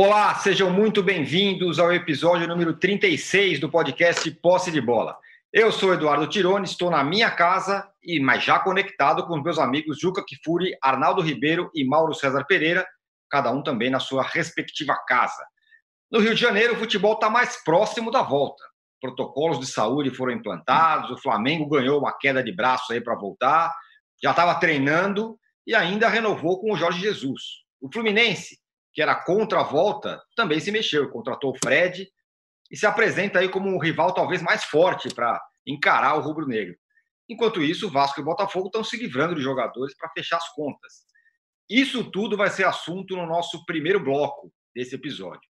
[0.00, 5.18] Olá, sejam muito bem-vindos ao episódio número 36 do podcast Posse de Bola.
[5.52, 9.58] Eu sou Eduardo Tironi, estou na minha casa, e mas já conectado com os meus
[9.58, 12.86] amigos Juca Kifuri, Arnaldo Ribeiro e Mauro César Pereira,
[13.28, 15.44] cada um também na sua respectiva casa.
[16.12, 18.62] No Rio de Janeiro, o futebol está mais próximo da volta.
[19.00, 23.74] Protocolos de saúde foram implantados, o Flamengo ganhou uma queda de braço aí para voltar,
[24.22, 27.42] já estava treinando e ainda renovou com o Jorge Jesus.
[27.80, 28.60] O Fluminense
[28.98, 32.10] que era contra a volta, também se mexeu, contratou o Fred
[32.68, 36.74] e se apresenta aí como um rival talvez mais forte para encarar o rubro-negro.
[37.28, 41.04] Enquanto isso, Vasco e Botafogo estão se livrando de jogadores para fechar as contas.
[41.70, 45.48] Isso tudo vai ser assunto no nosso primeiro bloco desse episódio.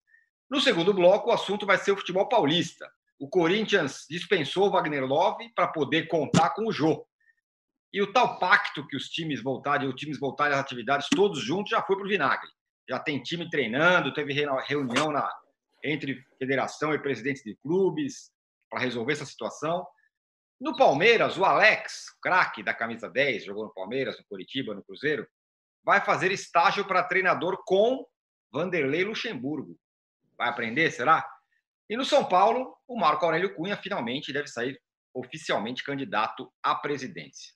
[0.50, 2.90] No segundo bloco, o assunto vai ser o futebol paulista.
[3.20, 7.06] O Corinthians dispensou o Wagner Love para poder contar com o Jô.
[7.92, 11.72] E o tal pacto que os times voltarem, os times voltarem às atividades todos juntos
[11.72, 12.50] já foi para o vinagre
[12.88, 15.30] já tem time treinando, teve reunião na,
[15.84, 18.32] entre federação e presidentes de clubes
[18.70, 19.86] para resolver essa situação.
[20.60, 25.28] No Palmeiras, o Alex, craque da camisa 10, jogou no Palmeiras, no Curitiba, no Cruzeiro,
[25.84, 28.06] vai fazer estágio para treinador com
[28.52, 29.78] Vanderlei Luxemburgo.
[30.38, 31.28] Vai aprender, será?
[31.90, 34.80] E no São Paulo, o Marco Aurélio Cunha finalmente deve sair
[35.14, 37.54] oficialmente candidato à presidência.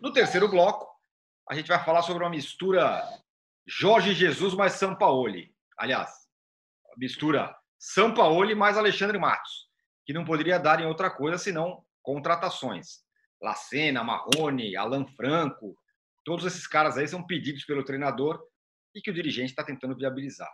[0.00, 0.88] No terceiro bloco,
[1.48, 3.06] a gente vai falar sobre uma mistura
[3.66, 5.54] Jorge Jesus mais Sampaoli.
[5.78, 6.10] Aliás,
[6.96, 9.68] mistura Sampaoli mais Alexandre Matos,
[10.04, 13.02] que não poderia dar em outra coisa senão contratações.
[13.42, 15.76] Lacena, Marrone, Alan Franco,
[16.24, 18.42] todos esses caras aí são pedidos pelo treinador
[18.94, 20.50] e que o dirigente está tentando viabilizar.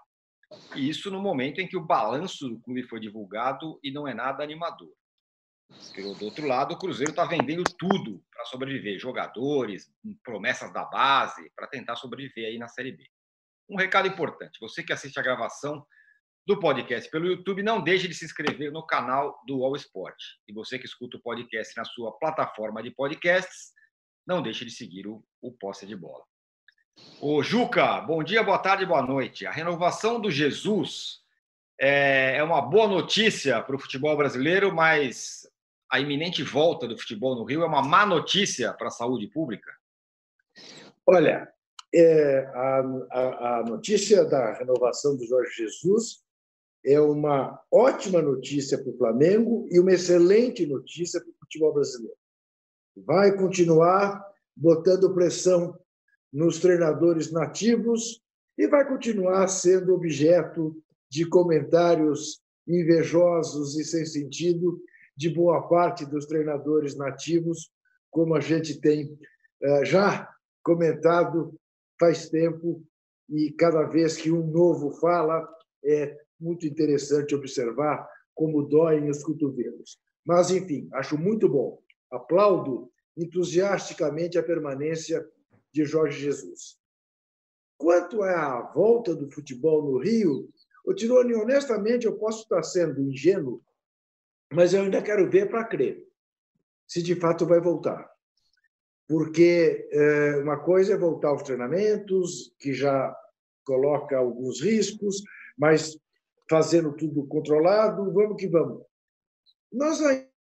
[0.75, 4.15] E isso no momento em que o balanço do clube foi divulgado e não é
[4.15, 4.93] nada animador.
[6.19, 11.67] Do outro lado, o Cruzeiro está vendendo tudo para sobreviver, jogadores, promessas da base, para
[11.67, 13.05] tentar sobreviver aí na Série B.
[13.69, 15.85] Um recado importante: você que assiste a gravação
[16.47, 20.17] do podcast pelo YouTube, não deixe de se inscrever no canal do All Sport.
[20.49, 23.73] E você que escuta o podcast na sua plataforma de podcasts,
[24.27, 26.25] não deixe de seguir o, o Posse de Bola.
[27.21, 29.47] Ô Juca, bom dia, boa tarde, boa noite.
[29.47, 31.21] A renovação do Jesus
[31.79, 35.49] é, é uma boa notícia para o futebol brasileiro, mas
[35.91, 39.73] a iminente volta do futebol no Rio é uma má notícia para a saúde pública?
[41.05, 41.53] Olha,
[41.93, 42.79] é, a,
[43.11, 46.23] a, a, notícia da renovação do Jorge Jesus
[46.85, 52.17] é uma ótima notícia para o Flamengo e uma excelente notícia para o futebol brasileiro.
[52.97, 54.25] Vai continuar
[54.57, 55.77] botando pressão
[56.33, 58.23] nos treinadores nativos
[58.57, 60.81] e vai continuar sendo objeto
[61.11, 64.81] de comentários invejosos e sem sentido
[65.21, 67.71] de boa parte dos treinadores nativos,
[68.11, 69.19] como a gente tem
[69.63, 70.27] eh, já
[70.63, 71.55] comentado
[72.01, 72.83] faz tempo,
[73.29, 75.47] e cada vez que um novo fala,
[75.85, 79.99] é muito interessante observar como doem os cotovelos.
[80.25, 81.79] Mas, enfim, acho muito bom.
[82.11, 85.23] Aplaudo entusiasticamente a permanência
[85.71, 86.79] de Jorge Jesus.
[87.77, 90.49] Quanto à volta do futebol no Rio,
[90.87, 93.61] o Tironi, honestamente, eu posso estar sendo ingênuo
[94.53, 96.07] mas eu ainda quero ver para crer
[96.87, 98.11] se de fato vai voltar.
[99.09, 103.17] Porque é, uma coisa é voltar aos treinamentos, que já
[103.65, 105.23] coloca alguns riscos,
[105.57, 105.97] mas
[106.49, 108.83] fazendo tudo controlado, vamos que vamos.
[109.73, 110.01] Nós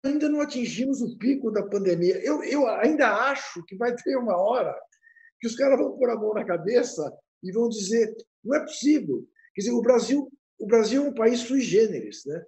[0.02, 2.16] ainda não atingimos o pico da pandemia.
[2.24, 4.74] Eu, eu ainda acho que vai ter uma hora
[5.38, 9.26] que os caras vão pôr a mão na cabeça e vão dizer: não é possível.
[9.54, 12.42] Quer dizer, o Brasil, o Brasil é um país sui generis, né?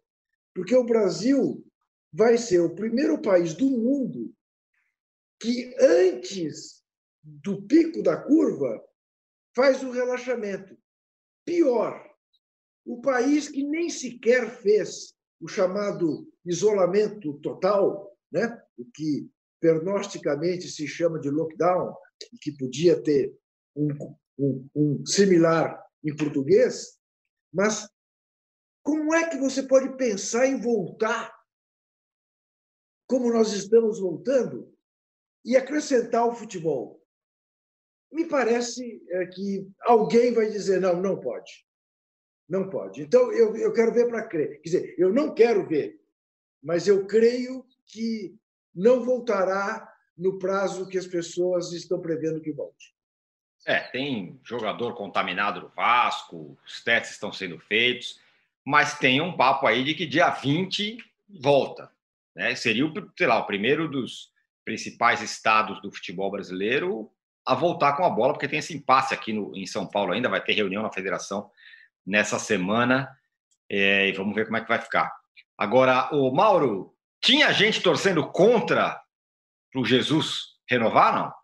[0.55, 1.65] Porque o Brasil
[2.13, 4.33] vai ser o primeiro país do mundo
[5.41, 6.83] que, antes
[7.23, 8.83] do pico da curva,
[9.55, 10.77] faz o relaxamento.
[11.45, 12.01] Pior,
[12.85, 18.63] o país que nem sequer fez o chamado isolamento total, né?
[18.77, 19.29] o que
[19.61, 21.95] pernosticamente se chama de lockdown,
[22.41, 23.35] que podia ter
[23.75, 23.89] um,
[24.39, 26.99] um, um similar em português,
[27.53, 27.89] mas
[28.85, 31.35] como é que você pode pensar em voltar
[33.09, 34.73] como nós estamos voltando
[35.45, 37.03] e acrescentar o futebol?
[38.13, 41.67] Me parece é, que alguém vai dizer: não, não pode.
[42.47, 43.01] Não pode.
[43.01, 44.61] Então, eu, eu quero ver para crer.
[44.61, 45.99] Quer dizer, eu não quero ver,
[46.63, 48.37] mas eu creio que
[48.75, 52.95] não voltará no prazo que as pessoas estão prevendo que volte.
[53.67, 58.23] É, tem jogador contaminado no Vasco, os testes estão sendo feitos
[58.65, 60.99] mas tem um papo aí de que dia 20
[61.41, 61.91] volta.
[62.35, 62.55] Né?
[62.55, 62.85] Seria,
[63.17, 64.31] sei lá, o primeiro dos
[64.65, 67.11] principais estados do futebol brasileiro
[67.47, 70.31] a voltar com a bola, porque tem esse impasse aqui no, em São Paulo ainda,
[70.31, 71.51] vai ter reunião na federação
[72.07, 73.09] nessa semana
[73.69, 75.13] é, e vamos ver como é que vai ficar.
[75.57, 79.01] Agora, o Mauro, tinha gente torcendo contra
[79.75, 81.35] o Jesus renovar, não?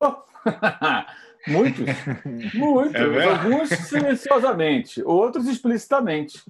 [0.00, 0.24] Oh,
[1.46, 1.84] muitos,
[2.54, 2.94] muitos.
[2.94, 6.42] É alguns silenciosamente, outros explicitamente.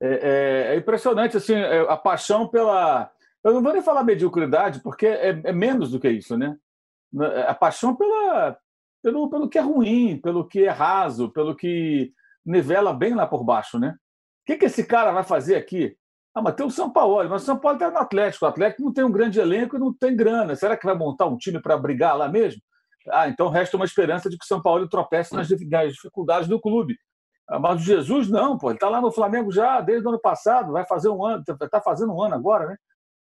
[0.00, 3.10] É, é, é impressionante assim, é, a paixão pela.
[3.44, 6.56] Eu não vou nem falar mediocridade, porque é, é menos do que isso, né?
[7.46, 8.56] A paixão pela,
[9.02, 12.12] pelo, pelo que é ruim, pelo que é raso, pelo que
[12.44, 13.96] nivela bem lá por baixo, né?
[14.42, 15.96] O que, que esse cara vai fazer aqui?
[16.34, 18.44] Ah, mas tem o São Paulo, mas o São Paulo está no Atlético.
[18.44, 20.56] O Atlético não tem um grande elenco e não tem grana.
[20.56, 22.62] Será que vai montar um time para brigar lá mesmo?
[23.10, 26.96] Ah, então resta uma esperança de que o São Paulo tropece nas dificuldades do clube.
[27.48, 30.20] Ah, mas o Jesus não, pô, ele está lá no Flamengo já desde o ano
[30.20, 32.76] passado, vai fazer um ano, está fazendo um ano agora, né?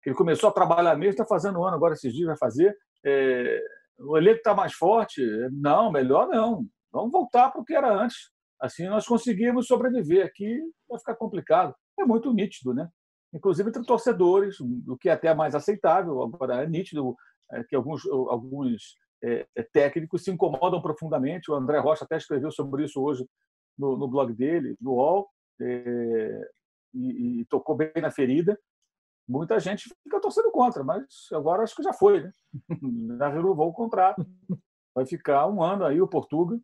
[0.06, 2.76] Ele começou a trabalhar mesmo, está fazendo um ano agora, esses dias vai fazer.
[3.04, 3.60] É,
[3.98, 5.22] o elenco está mais forte?
[5.50, 6.66] Não, melhor não.
[6.92, 8.30] Vamos voltar para o que era antes.
[8.60, 10.26] Assim nós conseguimos sobreviver.
[10.26, 11.74] Aqui vai ficar complicado.
[11.98, 12.88] É muito nítido, né?
[13.32, 16.22] Inclusive entre torcedores, o que é até mais aceitável.
[16.22, 17.16] Agora é nítido
[17.50, 18.96] é, que alguns, alguns
[19.72, 21.50] técnicos se incomodam profundamente.
[21.50, 23.26] O André Rocha até escreveu sobre isso hoje
[23.78, 25.28] no, no blog dele, no UOL,
[25.60, 26.50] é,
[26.92, 28.58] e, e, tocou bem na ferida.
[29.26, 32.30] Muita gente fica torcendo contra, mas agora acho que já foi, né?
[33.18, 34.24] Já renovou o contrato.
[34.94, 36.60] Vai ficar um ano aí o Portuga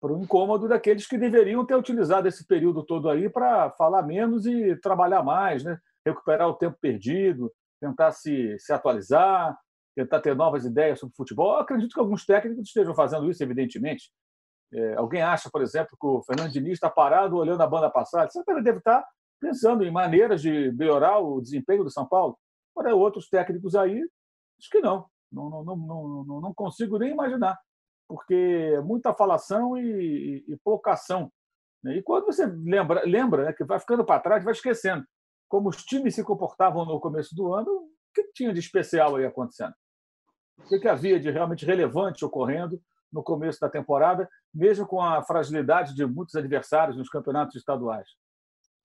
[0.00, 4.46] para o incômodo daqueles que deveriam ter utilizado esse período todo aí para falar menos
[4.46, 5.78] e trabalhar mais, né?
[6.06, 9.58] recuperar o tempo perdido, tentar se, se atualizar,
[9.96, 11.54] tentar ter novas ideias sobre futebol.
[11.54, 14.12] Eu acredito que alguns técnicos estejam fazendo isso, evidentemente.
[14.72, 18.30] É, alguém acha, por exemplo, que o Fernando Diniz está parado olhando a banda passada?
[18.30, 19.04] Você deve estar
[19.40, 22.38] pensando em maneiras de melhorar o desempenho do São Paulo.
[22.74, 23.98] Para outros técnicos aí,
[24.60, 25.06] acho que não.
[25.32, 27.58] Não, não, não, não, não consigo nem imaginar
[28.08, 31.30] porque é muita falação e, e, e pouca ação.
[31.82, 31.96] Né?
[31.96, 35.04] E quando você lembra, lembra né, que vai ficando para trás, vai esquecendo
[35.48, 39.24] como os times se comportavam no começo do ano, o que tinha de especial aí
[39.24, 39.74] acontecendo?
[40.58, 42.80] O que, havia de realmente relevante ocorrendo
[43.12, 48.08] no começo da temporada, mesmo com a fragilidade de muitos adversários nos campeonatos estaduais?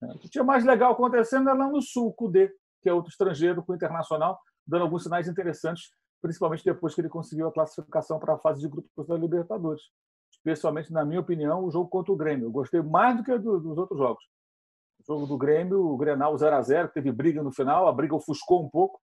[0.01, 2.51] O que tinha mais legal acontecendo era lá no Sul, o D,
[2.81, 5.91] que é outro estrangeiro com o Internacional, dando alguns sinais interessantes
[6.21, 9.81] principalmente depois que ele conseguiu a classificação para a fase de grupos da Libertadores.
[10.31, 12.45] Especialmente, na minha opinião, o jogo contra o Grêmio.
[12.45, 14.23] Eu gostei mais do que dos outros jogos.
[15.00, 18.15] O jogo do Grêmio, o Grenal 0 a 0 teve briga no final, a briga
[18.15, 19.01] ofuscou um pouco.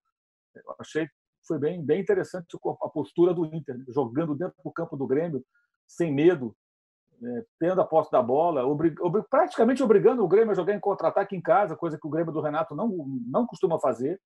[0.55, 1.09] Eu achei
[1.49, 2.47] foi bem, bem interessante
[2.83, 3.85] a postura do Inter, né?
[3.89, 5.43] jogando dentro do campo do Grêmio,
[5.87, 6.55] sem medo,
[7.23, 10.81] é, tendo a posse da bola, obrig, obrig, praticamente obrigando o Grêmio a jogar em
[10.81, 12.89] contra-ataque em casa, coisa que o Grêmio do Renato não,
[13.27, 14.21] não costuma fazer.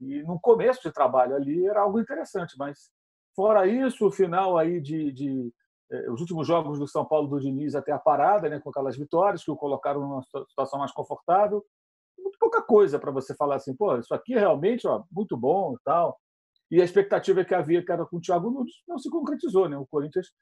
[0.00, 2.90] E no começo de trabalho ali era algo interessante, mas
[3.34, 5.52] fora isso, o final aí de, de
[5.90, 8.96] eh, os últimos jogos do São Paulo do Diniz até a parada, né, com aquelas
[8.96, 11.64] vitórias que o colocaram numa situação mais confortável,
[12.18, 15.78] muito pouca coisa para você falar assim, pô, isso aqui realmente, ó, muito bom e
[15.84, 16.18] tal.
[16.70, 19.76] E a expectativa que havia que era com o Thiago Nunes não se concretizou, né?
[19.76, 20.32] O Corinthians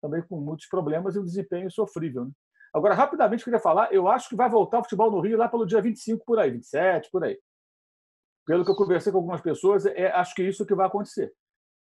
[0.00, 2.30] também com muitos problemas e um desempenho sofrível, né?
[2.74, 5.66] Agora, rapidamente, queria falar, eu acho que vai voltar o futebol no Rio lá pelo
[5.66, 7.38] dia 25 por aí, 27 por aí
[8.46, 11.32] pelo que eu conversei com algumas pessoas, é, acho que isso que vai acontecer.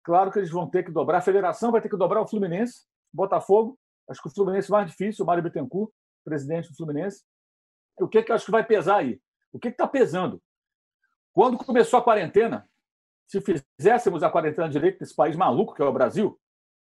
[0.04, 2.86] Claro que eles vão ter que dobrar, a federação vai ter que dobrar o Fluminense,
[3.14, 3.78] Botafogo,
[4.10, 5.92] acho que o Fluminense mais difícil, o Mário Bittencourt,
[6.24, 7.24] presidente do Fluminense.
[8.00, 9.20] O que, que eu acho que vai pesar aí?
[9.52, 10.42] O que está pesando?
[11.34, 12.70] Quando começou a quarentena,
[13.28, 16.38] se fizéssemos a quarentena direito desse país maluco que é o Brasil,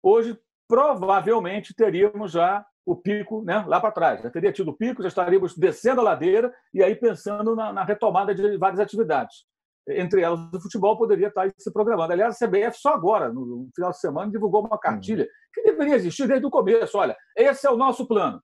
[0.03, 4.21] hoje provavelmente teríamos já o pico né, lá para trás.
[4.21, 7.83] Já teria tido o pico, já estaríamos descendo a ladeira e aí pensando na, na
[7.83, 9.45] retomada de várias atividades
[9.89, 12.11] entre elas o futebol, poderia estar se programando.
[12.11, 15.29] Aliás, a CBF só agora, no final de semana, divulgou uma cartilha uhum.
[15.53, 16.97] que deveria existir desde o começo.
[16.97, 18.41] Olha, esse é o nosso plano.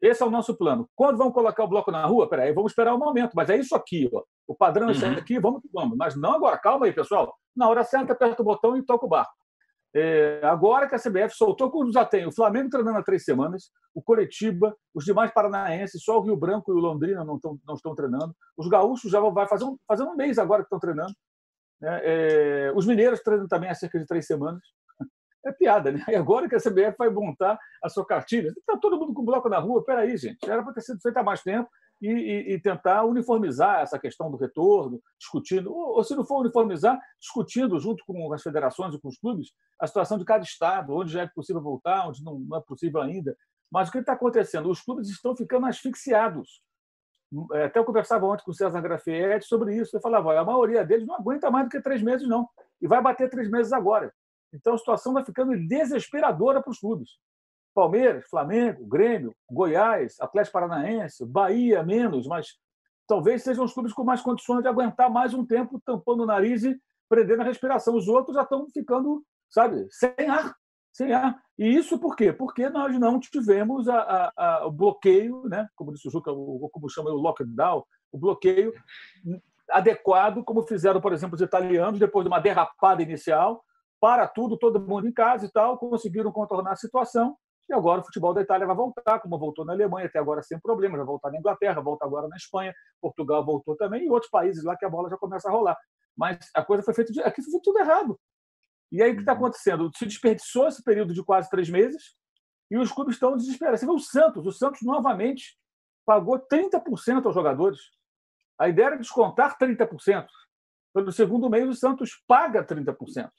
[0.00, 0.88] Esse é o nosso plano.
[0.94, 2.28] Quando vão colocar o bloco na rua?
[2.28, 3.32] Peraí, vamos esperar o um momento.
[3.34, 4.22] Mas é isso aqui, ó.
[4.46, 5.12] o padrão é isso uhum.
[5.12, 5.96] aqui, vamos que vamos.
[5.96, 7.34] Mas não agora, calma aí, pessoal.
[7.56, 9.32] Na hora certa, aperta o botão e toca o barco.
[9.96, 13.70] É, agora que a CBF soltou, quando já tem o Flamengo treinando há três semanas,
[13.94, 17.74] o Coritiba, os demais paranaenses, só o Rio Branco e o Londrina não, tão, não
[17.74, 18.34] estão treinando.
[18.56, 21.12] Os gaúchos já vai fazer um, fazendo um mês agora que estão treinando.
[21.80, 22.00] Né?
[22.04, 24.62] É, os mineiros treinam também há cerca de três semanas.
[25.48, 26.04] É piada, né?
[26.08, 29.48] E agora que a CBF vai montar a sua cartilha, está todo mundo com bloco
[29.48, 29.84] na rua.
[29.84, 31.68] Peraí, gente, era para ter sido feito há mais tempo
[32.00, 36.40] e, e, e, tentar uniformizar essa questão do retorno, discutindo, ou, ou, se não for
[36.40, 39.48] uniformizar, discutindo junto com as federações e com os clubes
[39.80, 43.36] a situação de cada estado, onde já é possível voltar, onde não, é possível ainda.
[43.70, 44.70] Mas o que está acontecendo?
[44.70, 46.62] Os clubes estão ficando asfixiados.
[47.52, 49.96] É, até eu conversava ontem com o César Grafietti sobre isso.
[49.96, 52.48] Eu falava, a maioria deles não aguenta mais do que três meses, não.
[52.80, 54.12] E vai bater três meses agora.
[54.52, 57.18] Então a situação vai ficando desesperadora para os clubes
[57.78, 62.58] Palmeiras, Flamengo, Grêmio, Goiás, Atlético Paranaense, Bahia, menos, mas
[63.06, 66.64] talvez sejam os clubes com mais condições de aguentar mais um tempo tampando o nariz
[66.64, 66.76] e
[67.08, 67.94] prendendo a respiração.
[67.94, 70.56] Os outros já estão ficando, sabe, sem ar.
[70.92, 71.40] Sem ar.
[71.56, 72.32] E isso por quê?
[72.32, 75.68] Porque nós não tivemos a, a, a, o bloqueio, né?
[75.76, 78.72] como disse o Juca, o, como chama o lockdown, o bloqueio
[79.70, 83.62] adequado, como fizeram, por exemplo, os italianos, depois de uma derrapada inicial,
[84.00, 87.36] para tudo, todo mundo em casa e tal, conseguiram contornar a situação.
[87.68, 90.58] E agora o futebol da Itália vai voltar, como voltou na Alemanha, até agora sem
[90.58, 94.64] problema, vai voltar na Inglaterra, volta agora na Espanha, Portugal voltou também, e outros países
[94.64, 95.76] lá que a bola já começa a rolar.
[96.16, 97.20] Mas a coisa foi feita, de...
[97.22, 98.18] aqui foi tudo errado.
[98.90, 99.38] E aí o que está uhum.
[99.38, 99.90] acontecendo?
[99.94, 102.16] Se desperdiçou esse período de quase três meses
[102.70, 103.80] e os clubes estão desesperados.
[103.80, 105.58] Você vê o Santos, o Santos novamente
[106.06, 107.78] pagou 30% aos jogadores.
[108.58, 110.26] A ideia era descontar 30%.
[110.94, 113.30] Pelo segundo mês, o Santos paga 30%.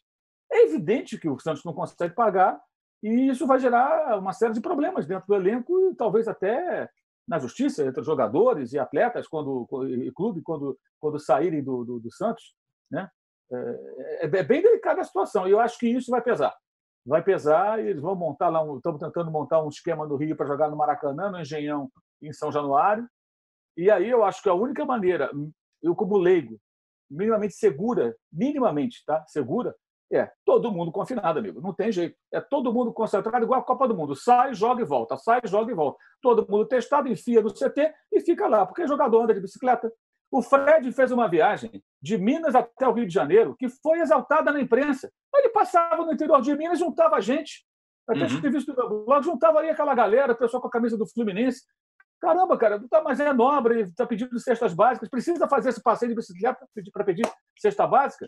[0.51, 2.59] É evidente que o Santos não consegue pagar
[3.01, 6.89] e isso vai gerar uma série de problemas dentro do elenco e talvez até
[7.27, 12.11] na justiça entre jogadores e atletas quando e clube quando quando saírem do, do, do
[12.11, 12.55] Santos,
[12.91, 13.09] né?
[13.51, 16.55] É, é, bem delicada a situação e eu acho que isso vai pesar.
[17.05, 20.35] Vai pesar e eles vão montar lá um, estamos tentando montar um esquema no Rio
[20.35, 21.89] para jogar no Maracanã, no Engenhão,
[22.21, 23.07] em São Januário.
[23.77, 25.31] E aí eu acho que a única maneira,
[25.81, 26.59] eu como leigo,
[27.09, 29.23] minimamente segura, minimamente, tá?
[29.27, 29.75] Segura,
[30.11, 31.61] é todo mundo confinado, amigo.
[31.61, 32.17] Não tem jeito.
[32.33, 34.15] É todo mundo concentrado, igual a Copa do Mundo.
[34.15, 35.15] Sai, joga e volta.
[35.17, 35.99] Sai, joga e volta.
[36.21, 39.91] Todo mundo testado, enfia no CT e fica lá, porque jogador anda de bicicleta.
[40.31, 44.51] O Fred fez uma viagem de Minas até o Rio de Janeiro que foi exaltada
[44.51, 45.11] na imprensa.
[45.35, 47.65] Ele passava no interior de Minas, juntava a gente.
[48.07, 48.41] Até uhum.
[48.41, 51.61] ter visto no blog, juntava ali aquela galera, o pessoal com a camisa do Fluminense.
[52.19, 56.15] Caramba, cara, tá, mas é nobre, está pedindo cestas básicas, precisa fazer esse passeio de
[56.15, 57.23] bicicleta para pedir
[57.57, 58.27] cesta básica?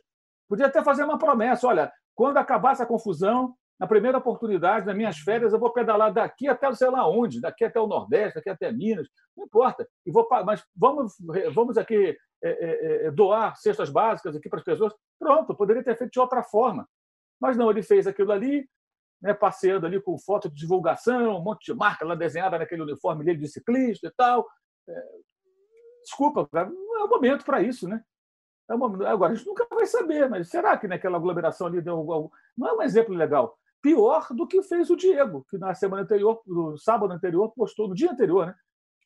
[0.51, 5.17] Podia até fazer uma promessa: olha, quando acabar essa confusão, na primeira oportunidade, nas minhas
[5.17, 8.69] férias, eu vou pedalar daqui até sei lá onde, daqui até o Nordeste, daqui até
[8.69, 9.87] Minas, não importa.
[10.05, 11.13] E vou, mas vamos,
[11.53, 14.93] vamos aqui é, é, doar cestas básicas aqui para as pessoas.
[15.17, 16.85] Pronto, poderia ter feito de outra forma.
[17.39, 18.67] Mas não, ele fez aquilo ali,
[19.21, 23.23] né, passeando ali com foto de divulgação, um monte de marca lá desenhada naquele uniforme
[23.23, 24.45] dele de ciclista e tal.
[24.85, 25.03] É,
[26.03, 28.03] desculpa, não é o momento para isso, né?
[28.71, 29.07] É.
[29.07, 32.31] Agora, a gente nunca vai saber, mas será que naquela aglomeração ali deu algo?
[32.57, 33.57] Não é um exemplo legal.
[33.81, 37.95] Pior do que fez o Diego, que na semana anterior, no sábado anterior, postou, no
[37.95, 38.53] dia anterior, né?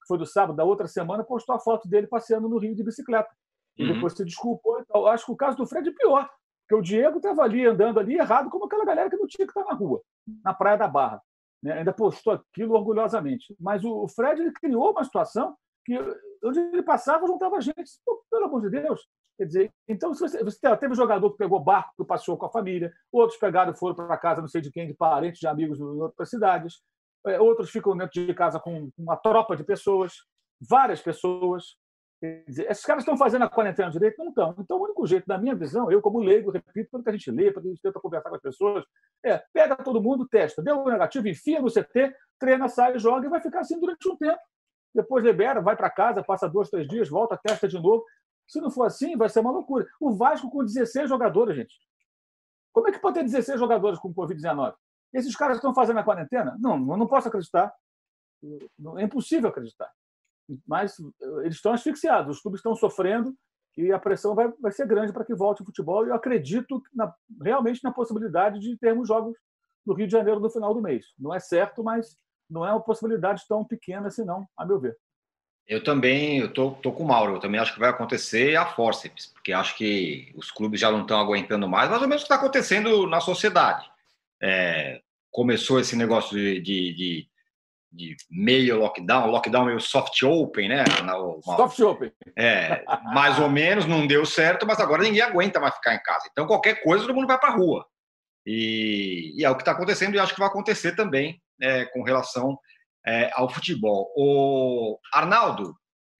[0.01, 2.83] Que foi do sábado da outra semana, postou a foto dele passeando no Rio de
[2.83, 3.29] bicicleta.
[3.77, 3.93] E uhum.
[3.93, 4.79] depois se desculpou.
[4.79, 6.29] Então, acho que o caso do Fred é pior.
[6.67, 9.51] Porque o Diego estava ali andando ali errado, como aquela galera que não tinha que
[9.51, 10.01] estar na rua,
[10.43, 11.21] na Praia da Barra.
[11.61, 11.73] Né?
[11.73, 13.55] Ainda postou aquilo orgulhosamente.
[13.59, 15.55] Mas o Fred ele criou uma situação
[15.85, 15.97] que
[16.43, 17.91] onde ele passava juntava gente.
[18.29, 19.07] Pelo amor de Deus.
[19.37, 22.51] Quer dizer, então você, você teve um jogador que pegou barco, que passeou com a
[22.51, 25.79] família, outros pegaram e foram para casa, não sei de quem, de parentes, de amigos
[25.79, 26.81] em outras cidades,
[27.27, 30.13] é, outros ficam dentro de casa com uma tropa de pessoas,
[30.61, 31.75] várias pessoas.
[32.21, 34.17] Quer dizer, esses caras estão fazendo a quarentena direito?
[34.17, 34.55] Não estão.
[34.57, 37.51] Então, o único jeito, na minha visão, eu como leigo, repito, quando a gente lê,
[37.51, 38.85] quando a gente tenta conversar com as pessoas,
[39.23, 43.29] é pega todo mundo, testa, deu um negativo, enfia no CT, treina, sai, joga e
[43.29, 44.39] vai ficar assim durante um tempo.
[44.93, 48.05] Depois libera, vai para casa, passa dois, três dias, volta, testa de novo.
[48.47, 49.87] Se não for assim, vai ser uma loucura.
[49.99, 51.75] O Vasco com 16 jogadores, gente.
[52.71, 54.75] Como é que pode ter 16 jogadores com Covid-19?
[55.13, 56.57] Esses caras estão fazendo a quarentena?
[56.59, 57.73] Não, eu não posso acreditar.
[58.97, 59.91] É impossível acreditar
[60.67, 63.35] mas eh, eles estão asfixiados, os clubes estão sofrendo
[63.77, 66.05] e a pressão vai, vai ser grande para que volte o futebol.
[66.05, 69.37] E eu acredito na, realmente na possibilidade de termos jogos
[69.85, 71.05] no Rio de Janeiro no final do mês.
[71.19, 72.17] Não é certo, mas
[72.49, 74.97] não é uma possibilidade tão pequena assim, não, a meu ver.
[75.67, 78.65] Eu também, eu tô, tô com o Mauro, eu também acho que vai acontecer a
[78.65, 82.27] forceps, porque acho que os clubes já não estão aguentando mais, mais ou menos o
[82.27, 83.89] que está acontecendo na sociedade.
[84.41, 87.27] É, começou esse negócio de, de, de
[87.95, 90.83] de meio lockdown, lockdown meio soft open, né?
[91.01, 92.11] Uma, soft open.
[92.35, 96.27] É, mais ou menos, não deu certo, mas agora ninguém aguenta mais ficar em casa.
[96.29, 97.85] Então, qualquer coisa, todo mundo vai para a rua.
[98.45, 102.03] E, e, é o que está acontecendo e acho que vai acontecer também é, com
[102.03, 102.59] relação
[103.05, 104.11] é, ao futebol.
[104.15, 105.75] O Arnaldo,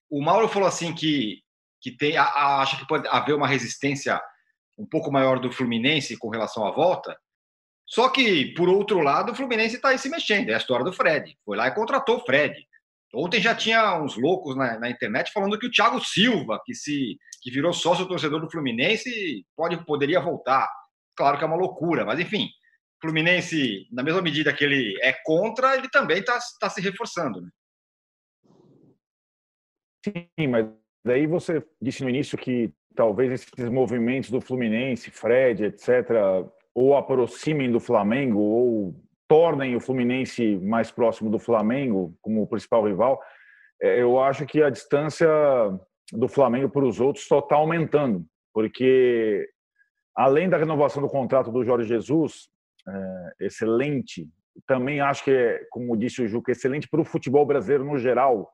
[0.09, 1.41] o Mauro falou assim que,
[1.81, 4.21] que tem, a, a, acha que pode haver uma resistência
[4.77, 7.17] um pouco maior do Fluminense com relação à volta.
[7.87, 10.49] Só que, por outro lado, o Fluminense está aí se mexendo.
[10.49, 11.37] É a história do Fred.
[11.45, 12.55] Foi lá e contratou o Fred.
[13.13, 17.17] Ontem já tinha uns loucos na, na, internet falando que o Thiago Silva, que se
[17.41, 20.67] que virou sócio torcedor do Fluminense, pode poderia voltar.
[21.15, 22.49] Claro que é uma loucura, mas enfim,
[23.05, 27.41] Fluminense, na mesma medida que ele é contra, ele também está tá se reforçando.
[27.41, 27.49] Né?
[30.03, 30.67] Sim, mas
[31.05, 36.09] daí você disse no início que talvez esses movimentos do Fluminense, Fred, etc.,
[36.73, 38.95] ou aproximem do Flamengo ou
[39.27, 43.21] tornem o Fluminense mais próximo do Flamengo como principal rival,
[43.81, 45.27] é, eu acho que a distância
[46.11, 49.47] do Flamengo para os outros só está aumentando, porque
[50.15, 52.49] além da renovação do contrato do Jorge Jesus,
[52.87, 54.27] é, excelente,
[54.65, 58.51] também acho que, é, como disse o Juca, excelente para o futebol brasileiro no geral,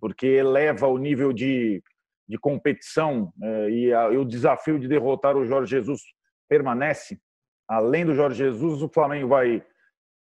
[0.00, 1.82] porque eleva o nível de,
[2.28, 6.00] de competição é, e, a, e o desafio de derrotar o Jorge Jesus
[6.48, 7.20] permanece.
[7.68, 9.64] Além do Jorge Jesus, o Flamengo vai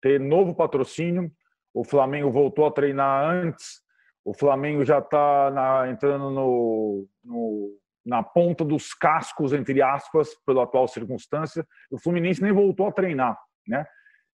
[0.00, 1.30] ter novo patrocínio.
[1.74, 3.82] O Flamengo voltou a treinar antes.
[4.24, 10.86] O Flamengo já está entrando no, no, na ponta dos cascos, entre aspas, pela atual
[10.88, 11.66] circunstância.
[11.90, 13.38] O Fluminense nem voltou a treinar,
[13.68, 13.86] né?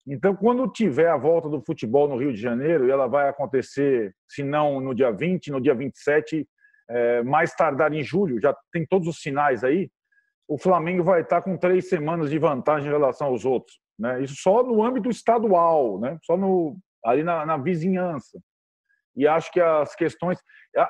[0.07, 4.15] Então, quando tiver a volta do futebol no Rio de Janeiro, e ela vai acontecer,
[4.29, 6.47] se não no dia 20, no dia 27,
[6.87, 9.89] é, mais tardar em julho, já tem todos os sinais aí,
[10.47, 13.79] o Flamengo vai estar com três semanas de vantagem em relação aos outros.
[13.97, 14.21] Né?
[14.21, 16.19] Isso só no âmbito estadual, né?
[16.23, 18.39] só no, ali na, na vizinhança.
[19.15, 20.37] E acho que as questões.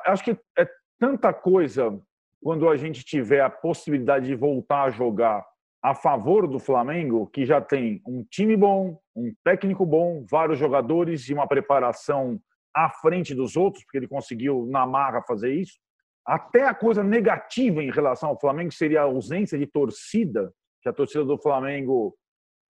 [0.05, 0.67] Acho que é
[0.99, 1.97] tanta coisa
[2.41, 5.45] quando a gente tiver a possibilidade de voltar a jogar
[5.85, 11.29] a favor do Flamengo, que já tem um time bom, um técnico bom, vários jogadores
[11.29, 12.39] e uma preparação
[12.75, 15.77] à frente dos outros, porque ele conseguiu na marra fazer isso.
[16.25, 20.51] Até a coisa negativa em relação ao Flamengo seria a ausência de torcida,
[20.81, 22.17] que a torcida do Flamengo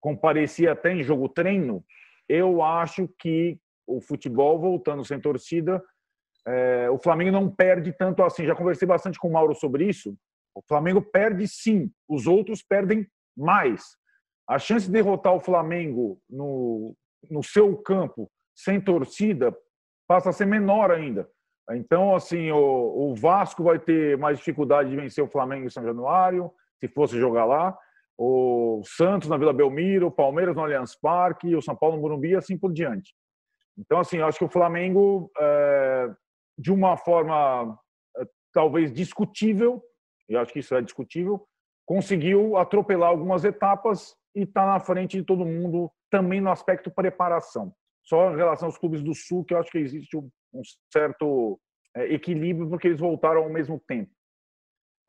[0.01, 1.85] comparecia até em jogo treino.
[2.27, 3.57] Eu acho que
[3.87, 5.81] o futebol voltando sem torcida,
[6.45, 8.45] é, o Flamengo não perde tanto assim.
[8.45, 10.17] Já conversei bastante com o Mauro sobre isso.
[10.55, 13.05] O Flamengo perde sim, os outros perdem
[13.37, 13.83] mais.
[14.47, 16.95] A chance de derrotar o Flamengo no,
[17.29, 19.55] no seu campo sem torcida
[20.07, 21.29] passa a ser menor ainda.
[21.71, 25.83] Então, assim, o, o, Vasco vai ter mais dificuldade de vencer o Flamengo em São
[25.83, 27.75] Januário, se fosse jogar lá.
[28.17, 32.29] O Santos na Vila Belmiro, o Palmeiras no Allianz Parque, o São Paulo no Morumbi
[32.29, 33.13] e assim por diante.
[33.77, 36.09] Então, assim, eu acho que o Flamengo, é,
[36.57, 37.77] de uma forma
[38.17, 39.83] é, talvez discutível,
[40.27, 41.47] eu acho que isso é discutível,
[41.85, 47.73] conseguiu atropelar algumas etapas e está na frente de todo mundo também no aspecto preparação.
[48.03, 50.31] Só em relação aos clubes do Sul, que eu acho que existe um
[50.91, 51.59] certo
[51.95, 54.11] é, equilíbrio porque eles voltaram ao mesmo tempo.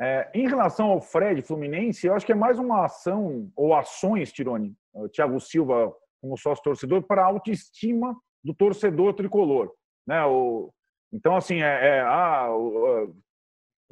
[0.00, 4.32] É, em relação ao Fred Fluminense, eu acho que é mais uma ação ou ações,
[4.32, 9.72] Tirone, o Thiago Silva como sócio torcedor, para a autoestima do torcedor tricolor.
[10.06, 10.24] Né?
[10.24, 10.72] O,
[11.12, 12.48] então, assim, é, é ah,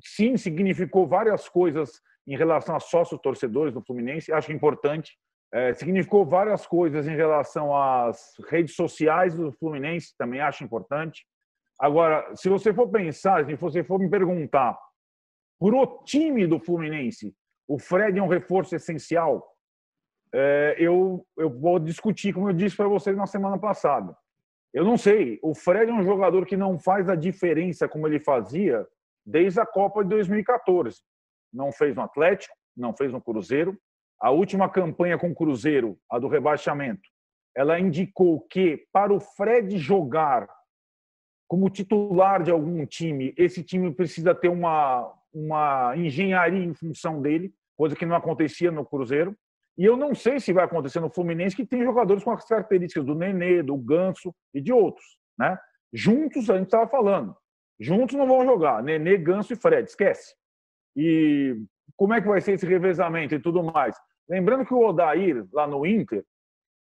[0.04, 5.16] sim, significou várias coisas em relação a sócios torcedores do Fluminense, acho importante.
[5.52, 11.24] É, significou várias coisas em relação às redes sociais do Fluminense, também acho importante.
[11.78, 14.78] Agora, se você for pensar, se você for me perguntar,
[15.58, 17.34] por o time do Fluminense,
[17.68, 19.46] o Fred é um reforço essencial,
[20.32, 24.16] é, eu, eu vou discutir, como eu disse para vocês na semana passada.
[24.72, 28.18] Eu não sei, o Fred é um jogador que não faz a diferença como ele
[28.18, 28.84] fazia
[29.24, 31.00] desde a Copa de 2014.
[31.52, 33.78] Não fez no Atlético, não fez no Cruzeiro.
[34.20, 37.08] A última campanha com o Cruzeiro, a do rebaixamento,
[37.56, 40.48] ela indicou que para o Fred jogar
[41.46, 47.54] como titular de algum time, esse time precisa ter uma, uma engenharia em função dele,
[47.76, 49.37] coisa que não acontecia no Cruzeiro.
[49.76, 53.04] E eu não sei se vai acontecer no Fluminense, que tem jogadores com as características
[53.04, 55.04] do Nenê, do Ganso e de outros.
[55.38, 55.58] Né?
[55.92, 57.37] Juntos, a gente estava falando,
[57.78, 58.82] juntos não vão jogar.
[58.82, 60.34] Nenê, Ganso e Fred, esquece.
[60.96, 61.56] E
[61.96, 63.96] como é que vai ser esse revezamento e tudo mais?
[64.28, 66.24] Lembrando que o Odair, lá no Inter,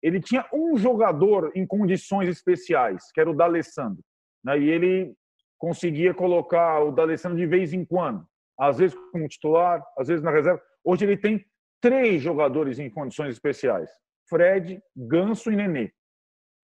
[0.02, 4.04] ele tinha um jogador em condições especiais, que era o D'Alessandro
[4.44, 4.58] né?
[4.60, 5.14] e ele
[5.58, 8.26] conseguia colocar o D'Alessandro de vez em quando,
[8.58, 10.62] às vezes como titular, às vezes na reserva.
[10.84, 11.46] Hoje ele tem
[11.82, 13.90] três jogadores em condições especiais:
[14.30, 15.92] Fred, Ganso e Nenê,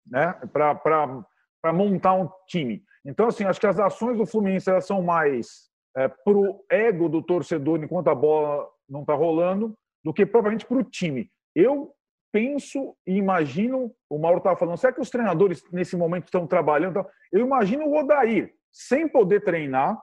[0.06, 0.34] né?
[0.54, 2.84] para montar um time.
[3.06, 7.10] Então, assim, acho que as ações do Fluminense elas são mais é, para o ego
[7.10, 11.30] do torcedor enquanto a bola não está rolando, do que propriamente para o time.
[11.56, 11.94] Eu
[12.32, 17.06] penso e imagino, o Mauro estava falando, será que os treinadores nesse momento estão trabalhando?
[17.32, 20.00] Eu imagino o Odair, sem poder treinar,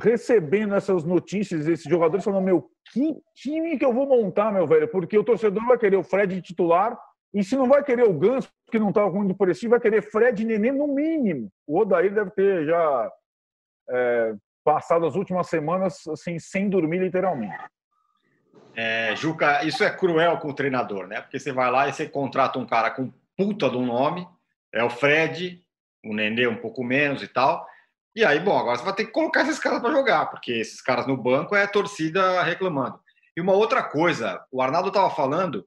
[0.00, 4.88] recebendo essas notícias, esses jogadores falando, meu, que time que eu vou montar, meu velho?
[4.88, 6.98] Porque o torcedor vai querer o Fred titular,
[7.36, 10.42] e se não vai querer o Ganso, que não estava muito parecido, vai querer Fred
[10.42, 11.52] e Nenê no mínimo.
[11.66, 13.12] O Odair deve ter já
[13.90, 17.54] é, passado as últimas semanas assim, sem dormir, literalmente.
[18.74, 21.20] É, Juca, isso é cruel com o treinador, né?
[21.20, 24.26] Porque você vai lá e você contrata um cara com puta um nome,
[24.72, 25.60] é o Fred,
[26.02, 27.66] o Nenê um pouco menos e tal.
[28.14, 30.80] E aí, bom, agora você vai ter que colocar esses caras para jogar, porque esses
[30.80, 32.98] caras no banco é torcida reclamando.
[33.36, 35.66] E uma outra coisa, o Arnaldo estava falando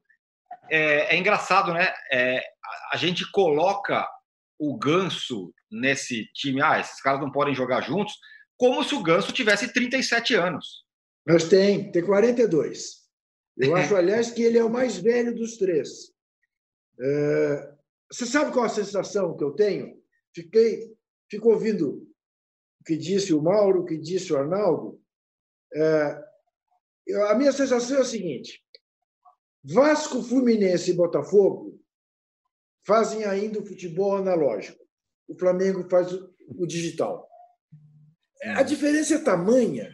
[0.71, 1.93] é, é engraçado, né?
[2.11, 2.43] É,
[2.91, 4.07] a gente coloca
[4.57, 6.61] o Ganso nesse time.
[6.61, 8.13] Ah, esses caras não podem jogar juntos,
[8.57, 10.85] como se o Ganso tivesse 37 anos.
[11.25, 12.99] Mas tem, tem 42.
[13.57, 16.11] Eu acho, aliás, que ele é o mais velho dos três.
[16.99, 17.73] É,
[18.11, 19.97] você sabe qual a sensação que eu tenho?
[20.35, 20.93] Fiquei,
[21.29, 22.07] fico ouvindo
[22.81, 25.01] o que disse o Mauro, o que disse o Arnaldo.
[25.73, 26.29] É,
[27.29, 28.61] a minha sensação é a seguinte:
[29.63, 31.79] Vasco, Fluminense e Botafogo
[32.85, 34.83] fazem ainda o futebol analógico.
[35.27, 37.29] O Flamengo faz o digital.
[38.41, 39.93] A diferença é tamanha.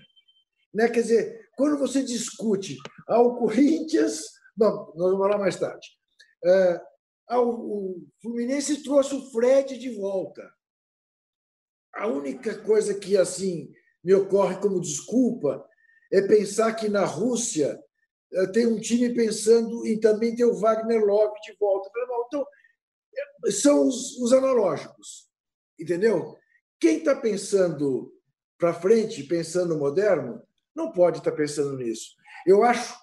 [0.73, 0.87] Né?
[0.87, 4.21] Quer dizer, quando você discute ao Corinthians.
[4.57, 5.89] Não, nós vamos falar mais tarde.
[6.45, 6.81] É,
[7.31, 10.49] o Fluminense trouxe o Fred de volta.
[11.93, 13.71] A única coisa que assim
[14.03, 15.67] me ocorre como desculpa
[16.11, 17.81] é pensar que na Rússia
[18.53, 21.89] tem um time pensando em também ter o Wagner Love de volta.
[22.27, 22.45] Então,
[23.45, 25.29] eh, são os, os analógicos,
[25.79, 26.35] entendeu?
[26.79, 28.13] Quem está pensando
[28.57, 30.41] para frente, pensando moderno,
[30.75, 32.15] não pode estar tá pensando nisso.
[32.45, 32.95] Eu acho,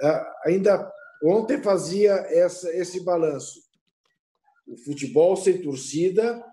[0.00, 0.90] ah, ainda
[1.22, 3.60] ontem fazia essa, esse balanço.
[4.66, 6.44] O futebol sem torcida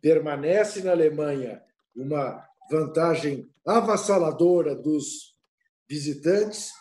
[0.00, 1.62] permanece na Alemanha
[1.94, 5.36] uma vantagem avassaladora dos
[5.88, 6.72] visitantes,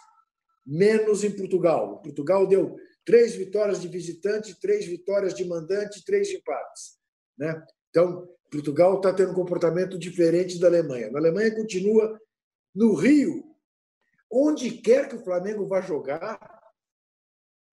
[0.69, 1.99] menos em Portugal.
[2.01, 6.99] Portugal deu três vitórias de visitante, três vitórias de mandante, três empates.
[7.35, 7.59] Né?
[7.89, 11.09] Então, Portugal está tendo um comportamento diferente da Alemanha.
[11.09, 12.19] Na Alemanha continua
[12.75, 13.43] no Rio,
[14.31, 16.39] onde quer que o Flamengo vá jogar,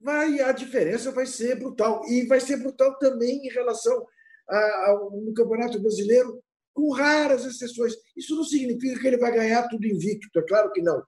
[0.01, 4.07] vai a diferença vai ser brutal e vai ser brutal também em relação
[4.87, 7.95] ao Campeonato Brasileiro, com raras exceções.
[8.17, 11.03] Isso não significa que ele vai ganhar tudo invicto, é claro que não.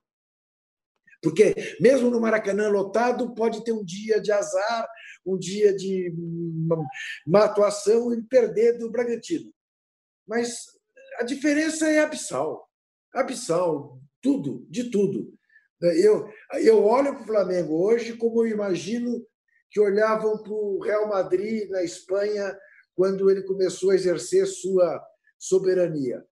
[1.23, 4.89] Porque mesmo no Maracanã lotado, pode ter um dia de azar,
[5.27, 6.13] um dia de
[7.27, 9.53] má atuação e perder do Bragantino.
[10.27, 10.67] Mas
[11.19, 12.69] a diferença é abissal.
[13.13, 15.33] Abissal, tudo, de tudo.
[15.81, 16.29] Eu,
[16.61, 19.25] eu olho para o Flamengo hoje como eu imagino
[19.71, 22.57] que olhavam para o Real Madrid na Espanha
[22.95, 25.03] quando ele começou a exercer sua
[25.39, 26.25] soberania.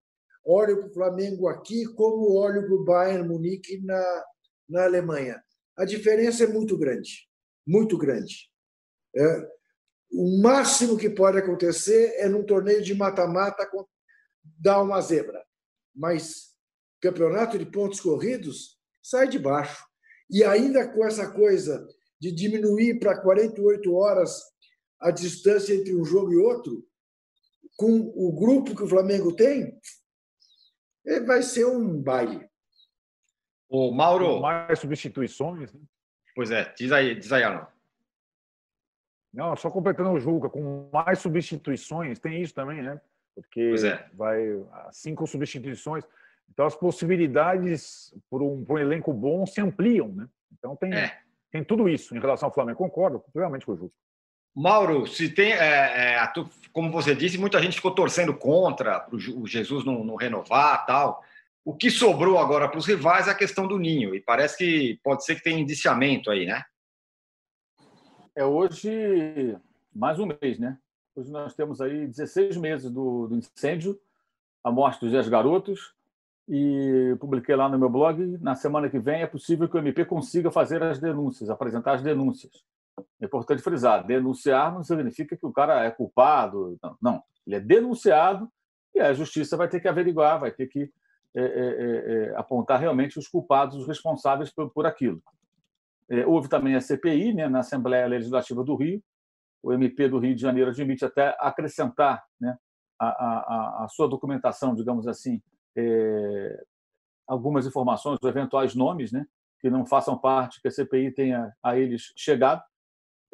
[0.44, 4.24] Olho para o Flamengo aqui como olho para o Bayern Munique na,
[4.68, 5.42] na Alemanha.
[5.76, 7.28] A diferença é muito grande,
[7.66, 8.50] muito grande.
[9.14, 9.48] É,
[10.10, 13.68] o máximo que pode acontecer é num torneio de mata-mata
[14.42, 15.44] dar uma zebra,
[15.94, 16.54] mas
[17.00, 19.84] campeonato de pontos corridos sai de baixo.
[20.30, 21.86] E ainda com essa coisa
[22.20, 24.42] de diminuir para 48 horas
[25.00, 26.86] a distância entre um jogo e outro,
[27.76, 29.78] com o grupo que o Flamengo tem,
[31.26, 32.48] vai ser um baile.
[33.68, 34.40] O Mauro.
[34.40, 35.72] Mais substituições.
[35.72, 35.80] Né?
[36.34, 37.66] Pois é, diz aí, diz aí, Arno.
[39.32, 42.98] Não, só completando o Juca, com mais substituições, tem isso também, né?
[43.34, 44.06] Porque é.
[44.14, 44.38] vai
[44.92, 46.04] cinco substituições.
[46.50, 50.26] Então as possibilidades por um, por um elenco bom se ampliam, né?
[50.52, 51.18] Então tem, é.
[51.50, 52.78] tem tudo isso em relação ao Flamengo.
[52.78, 53.94] Concordo realmente com o Juca.
[54.54, 56.32] Mauro, se tem, é, é,
[56.72, 61.22] como você disse, muita gente ficou torcendo contra o Jesus não, não renovar tal.
[61.66, 65.00] O que sobrou agora para os rivais é a questão do ninho, e parece que
[65.02, 66.62] pode ser que tenha indiciamento aí, né?
[68.36, 69.58] É hoje
[69.92, 70.78] mais um mês, né?
[71.16, 73.98] Hoje nós temos aí 16 meses do, do incêndio,
[74.62, 75.92] a morte dos 10 garotos,
[76.48, 78.38] e publiquei lá no meu blog.
[78.40, 82.02] Na semana que vem é possível que o MP consiga fazer as denúncias, apresentar as
[82.02, 82.62] denúncias.
[83.20, 86.78] É importante frisar: denunciar não significa que o cara é culpado.
[86.80, 87.22] Não, não.
[87.44, 88.48] ele é denunciado
[88.94, 90.92] e a justiça vai ter que averiguar, vai ter que
[91.36, 95.22] é, é, é, é, apontar realmente os culpados, os responsáveis por, por aquilo.
[96.08, 99.02] É, houve também a CPI né, na Assembleia Legislativa do Rio.
[99.62, 102.56] O MP do Rio de Janeiro admite até acrescentar né,
[102.98, 105.42] a, a, a sua documentação, digamos assim,
[107.28, 109.26] algumas informações, eventuais nomes, né,
[109.60, 112.62] que não façam parte, que a CPI tenha a eles chegado.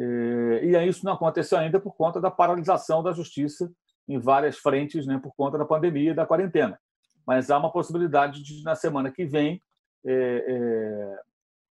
[0.01, 3.71] e isso não aconteceu ainda por conta da paralisação da justiça
[4.09, 6.81] em várias frentes, né, por conta da pandemia e da quarentena
[7.27, 9.63] mas há uma possibilidade de, na semana que vem,
[10.05, 11.21] é, é,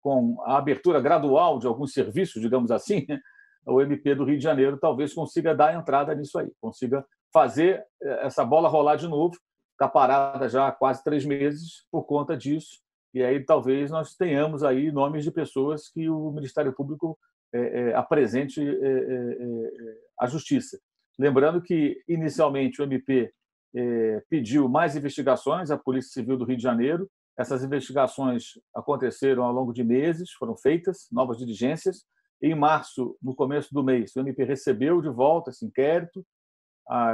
[0.01, 3.07] com a abertura gradual de alguns serviços, digamos assim,
[3.67, 8.27] o MP do Rio de Janeiro talvez consiga dar entrada nisso aí, consiga fazer é,
[8.27, 9.37] essa bola rolar de novo.
[9.73, 12.81] Está parada já há quase três meses por conta disso.
[13.15, 17.19] E aí talvez nós tenhamos aí nomes de pessoas que o Ministério Público
[17.53, 19.71] é, é, apresente é,
[20.19, 20.79] à Justiça.
[21.19, 23.33] Lembrando que, inicialmente, o MP
[23.75, 27.09] é, pediu mais investigações à Polícia Civil do Rio de Janeiro.
[27.39, 32.05] Essas investigações aconteceram ao longo de meses, foram feitas novas diligências.
[32.41, 36.25] em março, no começo do mês, o MP recebeu de volta esse inquérito,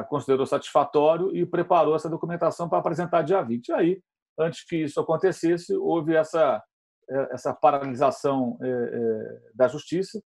[0.09, 3.69] considerou satisfatório e preparou essa documentação para apresentar dia 20.
[3.69, 4.03] E aí,
[4.39, 6.63] antes que isso acontecesse, houve essa,
[7.09, 10.21] é, essa paralisação é, da justiça.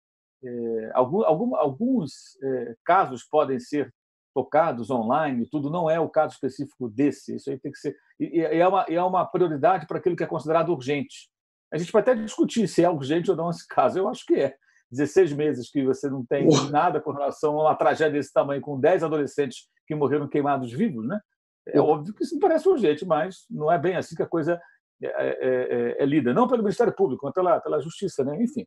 [0.93, 2.37] Alguns
[2.83, 3.91] casos podem ser
[4.35, 7.37] tocados online, tudo não é o caso específico desse.
[7.37, 7.95] Isso aí tem que ser.
[8.19, 11.29] E é uma, é uma prioridade para aquilo que é considerado urgente.
[11.73, 13.97] A gente pode até discutir se é urgente ou não esse caso.
[13.97, 14.55] Eu acho que é.
[14.91, 18.79] 16 meses que você não tem nada com relação a uma tragédia desse tamanho, com
[18.79, 21.19] 10 adolescentes que morreram queimados vivos, né?
[21.67, 24.61] É óbvio que isso não parece urgente, mas não é bem assim que a coisa
[25.01, 26.33] é, é, é, é lida.
[26.33, 28.41] Não pelo Ministério Público, mas pela, pela Justiça, né?
[28.41, 28.65] enfim.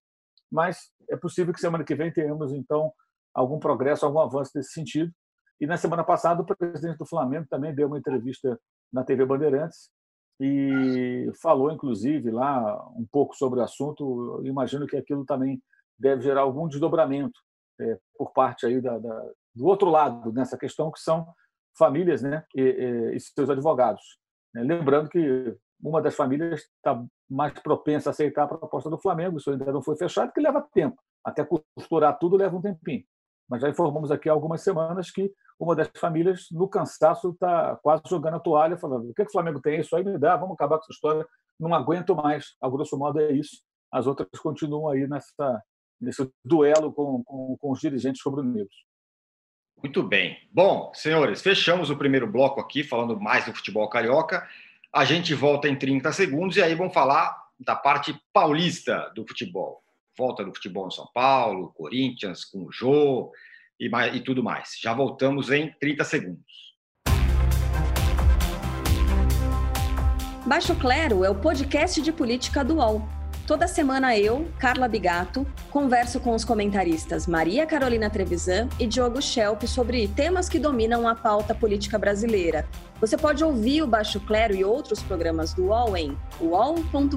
[0.51, 2.91] Mas é possível que semana que vem tenhamos, então,
[3.35, 5.13] algum progresso, algum avanço nesse sentido.
[5.61, 8.59] E na semana passada, o presidente do Flamengo também deu uma entrevista
[8.93, 9.91] na TV Bandeirantes
[10.41, 14.39] e falou, inclusive, lá um pouco sobre o assunto.
[14.39, 15.61] Eu imagino que aquilo também
[15.99, 17.39] deve gerar algum desdobramento
[17.81, 21.27] é, por parte aí da, da, do outro lado nessa questão, que são
[21.77, 24.19] famílias né, e, e seus advogados.
[24.55, 24.63] Né?
[24.63, 29.51] Lembrando que uma das famílias está mais propensa a aceitar a proposta do Flamengo, isso
[29.51, 30.97] ainda não foi fechado, que leva tempo.
[31.25, 33.05] Até costurar tudo leva um tempinho.
[33.49, 38.03] Mas já informamos aqui há algumas semanas que uma das famílias, no cansaço, está quase
[38.09, 39.81] jogando a toalha, falando: o que, que o Flamengo tem?
[39.81, 41.27] Isso aí me dá, vamos acabar com essa história,
[41.59, 42.55] não aguento mais.
[42.61, 43.63] A grosso modo é isso.
[43.91, 45.63] As outras continuam aí nessa,
[46.01, 48.75] nesse duelo com, com, com os dirigentes rubro-negros.
[49.83, 50.37] Muito bem.
[50.53, 54.47] Bom, senhores, fechamos o primeiro bloco aqui, falando mais do futebol carioca.
[54.93, 59.83] A gente volta em 30 segundos e aí vamos falar da parte paulista do futebol.
[60.17, 63.33] Volta do futebol em São Paulo, Corinthians, com o Jô
[63.79, 64.71] e, mais, e tudo mais.
[64.83, 66.69] Já voltamos em 30 segundos.
[70.47, 73.07] Baixo Clero é o podcast de política do UOL.
[73.49, 79.63] Toda semana eu, Carla Bigato, converso com os comentaristas Maria Carolina Trevisan e Diogo Schelp
[79.63, 82.69] sobre temas que dominam a pauta política brasileira.
[83.01, 87.17] Você pode ouvir o Baixo Clero e outros programas do UOL em uol.com.br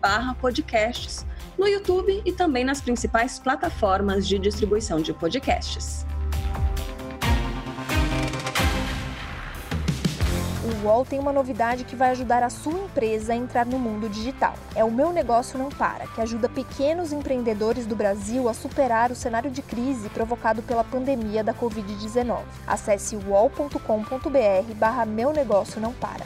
[0.00, 1.24] barra podcasts,
[1.58, 6.06] no YouTube e também nas principais plataformas de distribuição de podcasts.
[10.68, 14.08] o UOL tem uma novidade que vai ajudar a sua empresa a entrar no mundo
[14.08, 14.54] digital.
[14.74, 19.14] É o Meu Negócio Não Para, que ajuda pequenos empreendedores do Brasil a superar o
[19.14, 22.42] cenário de crise provocado pela pandemia da Covid-19.
[22.66, 26.24] Acesse uol.com.br barra Meu Negócio Não Para.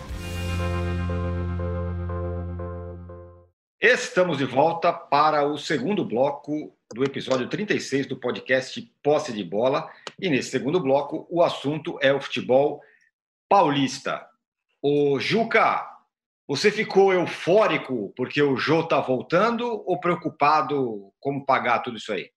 [3.85, 9.91] Estamos de volta para o segundo bloco do episódio 36 do podcast Posse de Bola.
[10.21, 12.81] E nesse segundo bloco, o assunto é o futebol
[13.49, 14.25] paulista.
[14.81, 15.85] O Juca,
[16.47, 22.31] você ficou eufórico porque o Jô está voltando ou preocupado como pagar tudo isso aí?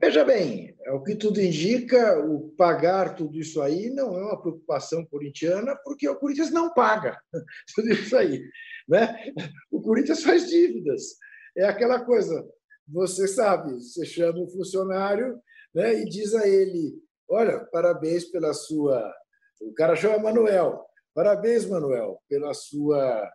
[0.00, 4.40] Veja bem, é o que tudo indica, o pagar tudo isso aí não é uma
[4.40, 7.18] preocupação corintiana, porque o Corinthians não paga
[7.74, 8.42] tudo isso aí.
[8.88, 9.32] Né?
[9.70, 11.16] O Corinthians faz dívidas.
[11.56, 12.44] É aquela coisa,
[12.86, 15.40] você sabe, você chama o funcionário
[15.74, 16.94] né, e diz a ele:
[17.28, 19.12] Olha, parabéns pela sua.
[19.60, 20.84] O cara chama Manuel.
[21.14, 23.30] Parabéns, Manuel, pela sua,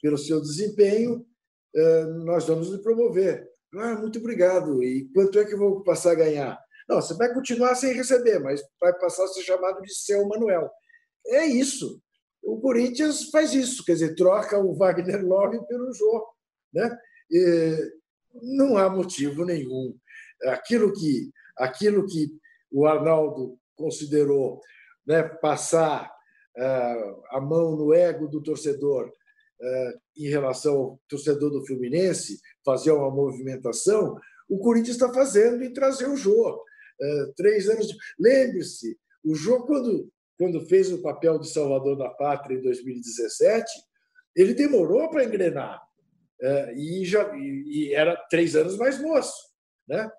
[0.00, 1.26] pelo seu desempenho.
[2.24, 3.48] Nós vamos lhe promover.
[3.76, 4.82] Ah, muito obrigado.
[4.82, 6.58] E quanto é que eu vou passar a ganhar?
[6.88, 10.70] Não, você vai continuar sem receber, mas vai passar a ser chamado de seu Manuel.
[11.26, 12.00] É isso.
[12.42, 16.26] O Corinthians faz isso, quer dizer, troca o Wagner Love pelo Jô.
[16.72, 16.98] Né?
[17.30, 17.92] E
[18.34, 19.96] não há motivo nenhum.
[20.44, 22.30] Aquilo que, aquilo que
[22.70, 24.60] o Arnaldo considerou
[25.06, 26.12] né, passar
[27.30, 29.10] a mão no ego do torcedor
[30.16, 36.08] em relação ao torcedor do Fluminense, fazer uma movimentação, o Corinthians está fazendo em trazer
[36.08, 36.62] o Jô.
[37.36, 37.88] Três anos.
[37.88, 37.96] De...
[38.18, 43.64] Lembre-se, o Jô, quando, quando fez o papel de Salvador da Pátria em 2017,
[44.36, 45.80] ele demorou para engrenar.
[46.76, 49.32] E, já, e era três anos mais moço.
[49.88, 50.10] Né?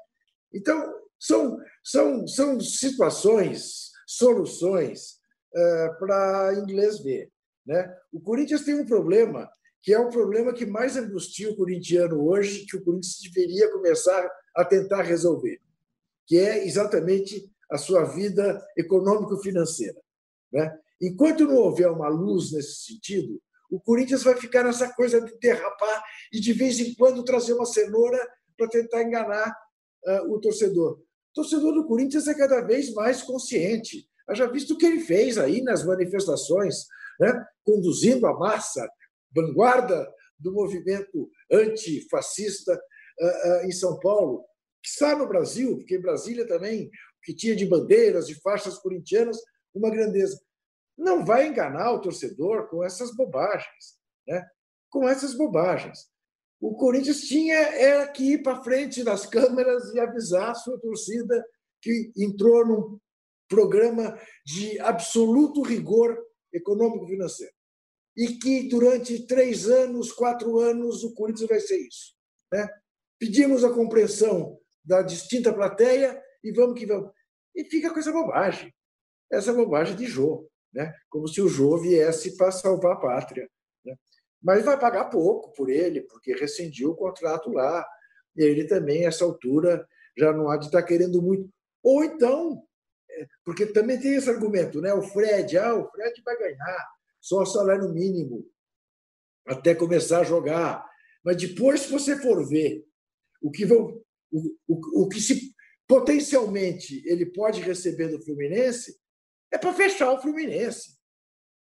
[0.54, 5.20] Então, são, são, são situações, soluções
[5.56, 7.32] eh, para inglês ver.
[7.66, 7.94] Né?
[8.12, 9.50] O Corinthians tem um problema,
[9.82, 14.30] que é o problema que mais angustia o corintiano hoje, que o Corinthians deveria começar
[14.56, 15.60] a tentar resolver,
[16.28, 20.00] que é exatamente a sua vida econômico-financeira.
[20.52, 20.78] Né?
[21.02, 26.04] Enquanto não houver uma luz nesse sentido, o Corinthians vai ficar nessa coisa de derrapar
[26.32, 28.20] e, de vez em quando, trazer uma cenoura
[28.58, 29.54] para tentar enganar
[30.06, 30.94] uh, o torcedor.
[30.94, 34.08] O torcedor do Corinthians é cada vez mais consciente.
[34.28, 36.86] Haja visto o que ele fez aí nas manifestações,
[37.20, 37.46] né?
[37.64, 38.88] conduzindo a massa,
[39.34, 44.46] vanguarda do movimento antifascista uh, uh, em São Paulo,
[44.84, 46.90] que está no Brasil, porque Brasília também,
[47.24, 49.38] que tinha de bandeiras, de faixas corintianas,
[49.74, 50.40] uma grandeza.
[50.98, 54.46] Não vai enganar o torcedor com essas bobagens, né?
[54.90, 56.08] com essas bobagens.
[56.62, 61.46] O Corinthians tinha era que ir para frente das câmeras e avisar a sua torcida
[61.82, 63.00] que entrou num
[63.48, 66.18] programa de absoluto rigor
[66.56, 67.54] econômico-financeiro.
[68.16, 72.16] E que durante três anos, quatro anos, o Corinthians vai ser isso.
[72.52, 72.68] Né?
[73.20, 77.12] Pedimos a compreensão da distinta plateia e vamos que vamos.
[77.54, 78.74] E fica com essa bobagem,
[79.32, 80.94] essa bobagem de Jô, né?
[81.10, 83.50] como se o Jô viesse para salvar a pátria.
[83.84, 83.96] Né?
[84.42, 87.86] Mas vai pagar pouco por ele, porque rescindiu o contrato lá.
[88.36, 89.88] E ele também, a essa altura,
[90.18, 91.50] já não há de estar querendo muito.
[91.84, 92.64] Ou então,
[93.44, 94.94] porque também tem esse argumento, né?
[94.94, 96.88] O Fred, ah, o Fred vai ganhar
[97.22, 98.46] só o salário mínimo
[99.46, 100.86] até começar a jogar.
[101.24, 102.86] Mas depois, se você for ver
[103.42, 104.02] o que, vão,
[104.32, 105.54] o, o, o que se
[105.88, 109.00] potencialmente ele pode receber do Fluminense,
[109.52, 110.98] é para fechar o Fluminense.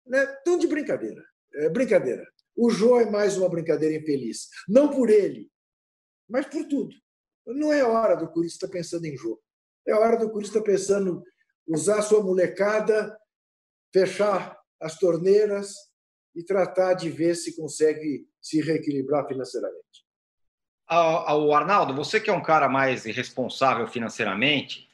[0.05, 0.25] Né?
[0.43, 1.23] Tão de brincadeira.
[1.53, 2.25] É brincadeira.
[2.55, 4.49] O Jô é mais uma brincadeira infeliz.
[4.67, 5.49] Não por ele,
[6.27, 6.95] mas por tudo.
[7.45, 9.41] Não é hora do Corinthians estar pensando em Jô.
[9.87, 11.23] É hora do Corinthians estar pensando
[11.69, 13.15] usar sua molecada,
[13.93, 15.73] fechar as torneiras
[16.35, 19.79] e tratar de ver se consegue se reequilibrar financeiramente.
[20.89, 24.89] O Arnaldo, você que é um cara mais irresponsável financeiramente,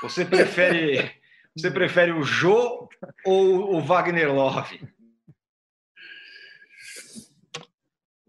[0.00, 1.14] você prefere
[1.54, 2.88] você prefere o Jô
[3.24, 4.80] ou o Wagner Love?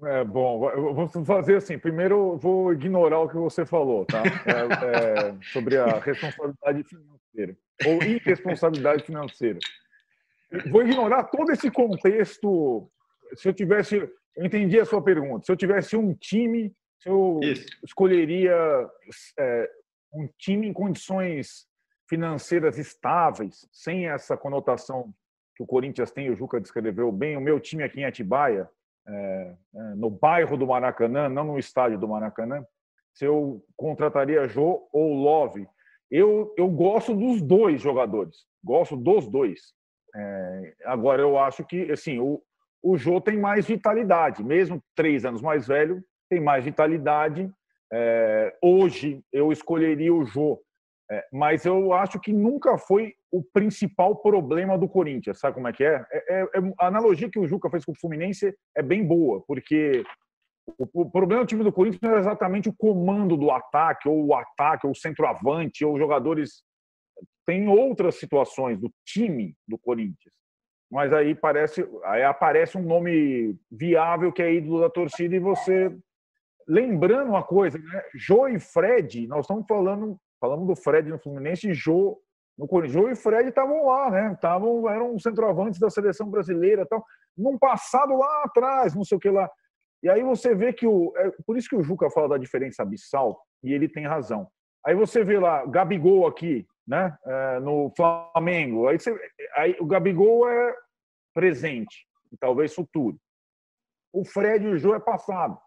[0.04, 1.78] É, bom, eu vou fazer assim.
[1.78, 4.22] Primeiro, vou ignorar o que você falou, tá?
[4.46, 9.60] É, é, sobre a responsabilidade financeira ou irresponsabilidade financeira.
[10.72, 12.90] Vou ignorar todo esse contexto.
[13.36, 13.98] Se eu tivesse,
[14.36, 15.46] eu entendi a sua pergunta.
[15.46, 16.74] Se eu tivesse um time,
[17.06, 17.66] eu Isso.
[17.84, 18.56] escolheria
[19.40, 19.70] é,
[20.14, 21.68] um time em condições
[22.10, 25.14] financeiras estáveis, sem essa conotação
[25.56, 27.36] que o Corinthians tem, o Juca descreveu bem.
[27.36, 28.70] O meu time aqui em Atibaia,
[29.96, 32.63] no bairro do Maracanã, não no estádio do Maracanã,
[33.13, 35.67] se eu contrataria Jô ou Love.
[36.10, 39.74] Eu, eu gosto dos dois jogadores, gosto dos dois.
[40.15, 42.41] É, agora, eu acho que assim, o,
[42.82, 47.52] o Jô tem mais vitalidade, mesmo três anos mais velho, tem mais vitalidade.
[47.91, 50.62] É, hoje, eu escolheria o Jô,
[51.10, 55.40] é, mas eu acho que nunca foi o principal problema do Corinthians.
[55.40, 56.06] Sabe como é que é?
[56.12, 59.44] é, é, é a analogia que o Juca fez com o Fluminense é bem boa,
[59.46, 60.04] porque
[60.78, 64.26] o, o problema do time do Corinthians não era exatamente o comando do ataque, ou
[64.26, 66.63] o ataque, ou o centroavante, ou jogadores
[67.46, 70.34] tem outras situações do time do Corinthians.
[70.92, 75.96] Mas aí parece, aí aparece um nome viável que é ídolo da torcida e você
[76.68, 78.04] lembrando uma coisa, né?
[78.16, 82.22] Jô e Fred, nós estamos falando, falando do Fred no Fluminense e Jô
[82.58, 83.20] no Corinthians.
[83.20, 84.34] E Fred estavam lá, né?
[84.34, 87.06] Estavam, eram centroavantes da seleção brasileira, tal,
[87.38, 89.50] num passado lá atrás, não sei o que lá.
[90.02, 92.84] E aí você vê que o, é por isso que o Juca fala da diferença
[92.84, 94.48] abissal e ele tem razão.
[94.86, 97.15] Aí você vê lá Gabigol aqui, né?
[97.26, 98.88] É, no Flamengo.
[98.88, 99.15] Aí, você,
[99.56, 100.76] aí o Gabigol é
[101.34, 103.17] presente, e talvez futuro.
[104.13, 105.60] O Fred e o Jô é passado.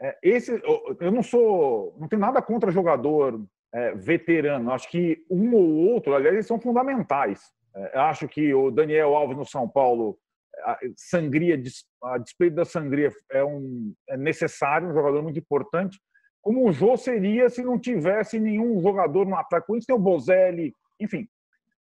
[0.00, 0.60] É, esse,
[1.00, 3.40] eu não sou, não tenho nada contra jogador
[3.74, 4.72] é, veterano.
[4.72, 7.40] Acho que um ou outro, aliás, eles são fundamentais.
[7.74, 10.18] É, acho que o Daniel Alves no São Paulo,
[10.64, 11.60] a sangria,
[12.04, 15.98] a despeito da sangria é um é necessário, um jogador muito importante
[16.42, 19.66] como o Jô seria se não tivesse nenhum jogador no ataque.
[19.66, 21.28] Por isso tem o Bozelli, enfim.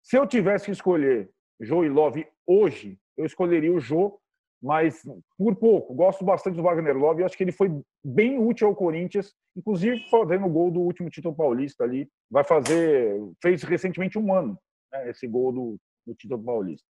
[0.03, 4.19] Se eu tivesse que escolher Jô e Love hoje, eu escolheria o Jô,
[4.61, 5.01] mas
[5.37, 5.93] por pouco.
[5.93, 7.69] Gosto bastante do Wagner Love e acho que ele foi
[8.03, 12.07] bem útil ao Corinthians, inclusive fazendo o gol do último título paulista ali.
[12.29, 14.57] Vai fazer, fez recentemente um ano
[14.91, 16.85] né, esse gol do, do título paulista.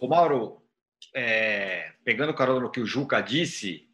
[0.00, 0.62] Ô Mauro,
[1.14, 3.88] é, pegando carona no que o Juca disse,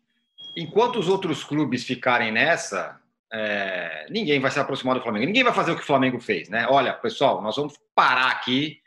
[0.57, 3.01] enquanto os outros clubes ficarem nessa,
[3.33, 5.27] é, ninguém vai se aproximar do Flamengo.
[5.27, 6.67] Ninguém vai fazer o que o Flamengo fez, né?
[6.69, 8.80] Olha, pessoal, nós vamos parar aqui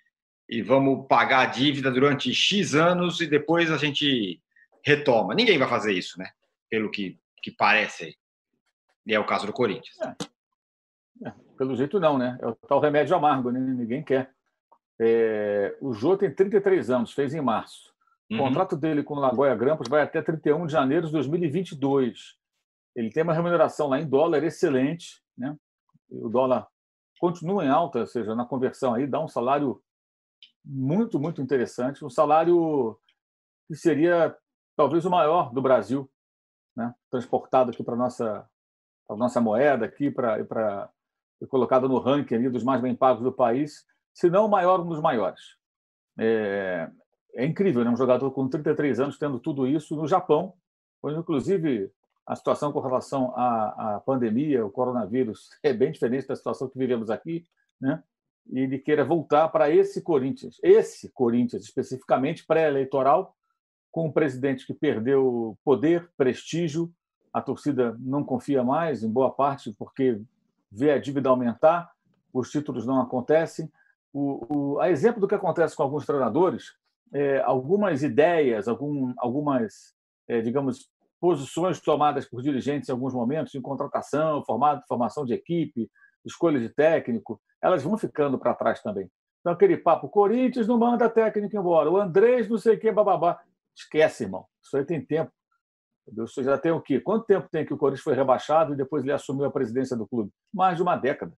[0.54, 4.40] e vamos pagar a dívida durante X anos e depois a gente
[4.86, 5.34] retoma.
[5.34, 6.30] Ninguém vai fazer isso, né?
[6.70, 8.16] Pelo que, que parece.
[9.04, 9.98] E é o caso do Corinthians.
[10.00, 11.28] É.
[11.28, 12.38] É, pelo jeito não, né?
[12.40, 13.60] É o tal remédio amargo, né?
[13.60, 14.32] Ninguém quer.
[15.02, 17.92] É, o Jô tem 33 anos, fez em março.
[18.30, 18.42] O uhum.
[18.42, 22.36] contrato dele com o Lagoa Grampos vai até 31 de janeiro de 2022.
[22.96, 25.58] Ele tem uma remuneração lá em dólar excelente, né?
[26.12, 26.68] O dólar
[27.20, 29.82] continua em alta, ou seja, na conversão aí dá um salário
[30.64, 32.98] muito, muito interessante, um salário
[33.68, 34.36] que seria
[34.76, 36.10] talvez o maior do Brasil,
[36.76, 36.94] né?
[37.10, 38.48] transportado aqui para nossa
[39.10, 40.90] a nossa moeda aqui para
[41.38, 44.80] ser colocado no ranking ali dos mais bem pagos do país, se não o maior,
[44.80, 45.42] um dos maiores.
[46.18, 46.90] É,
[47.36, 47.90] é incrível, né?
[47.90, 50.54] um jogador com 33 anos tendo tudo isso no Japão,
[51.02, 51.92] onde, inclusive,
[52.26, 56.78] a situação com relação à, à pandemia, o coronavírus, é bem diferente da situação que
[56.78, 57.46] vivemos aqui,
[57.80, 58.02] né?
[58.52, 63.36] E ele queira voltar para esse Corinthians, esse Corinthians especificamente pré-eleitoral,
[63.92, 66.92] com um presidente que perdeu poder, prestígio,
[67.32, 70.22] a torcida não confia mais, em boa parte, porque
[70.72, 71.92] vê a dívida aumentar,
[72.34, 73.72] os títulos não acontecem.
[74.12, 76.74] O, o, a exemplo do que acontece com alguns treinadores,
[77.14, 79.96] é, algumas ideias, algum, algumas,
[80.28, 80.90] é, digamos,
[81.20, 85.90] posições tomadas por dirigentes em alguns momentos, em contratação, formado, formação de equipe,
[86.26, 89.10] escolha de técnico, elas vão ficando para trás também.
[89.40, 93.40] Então, aquele papo, Corinthians não manda técnico embora, o Andrés não sei o que, bababá.
[93.76, 94.46] Esquece, irmão.
[94.62, 95.32] Isso aí tem tempo.
[96.16, 97.00] Você já tem o quê?
[97.00, 100.08] Quanto tempo tem que o Corinthians foi rebaixado e depois ele assumiu a presidência do
[100.08, 100.32] clube?
[100.54, 101.34] Mais de uma década.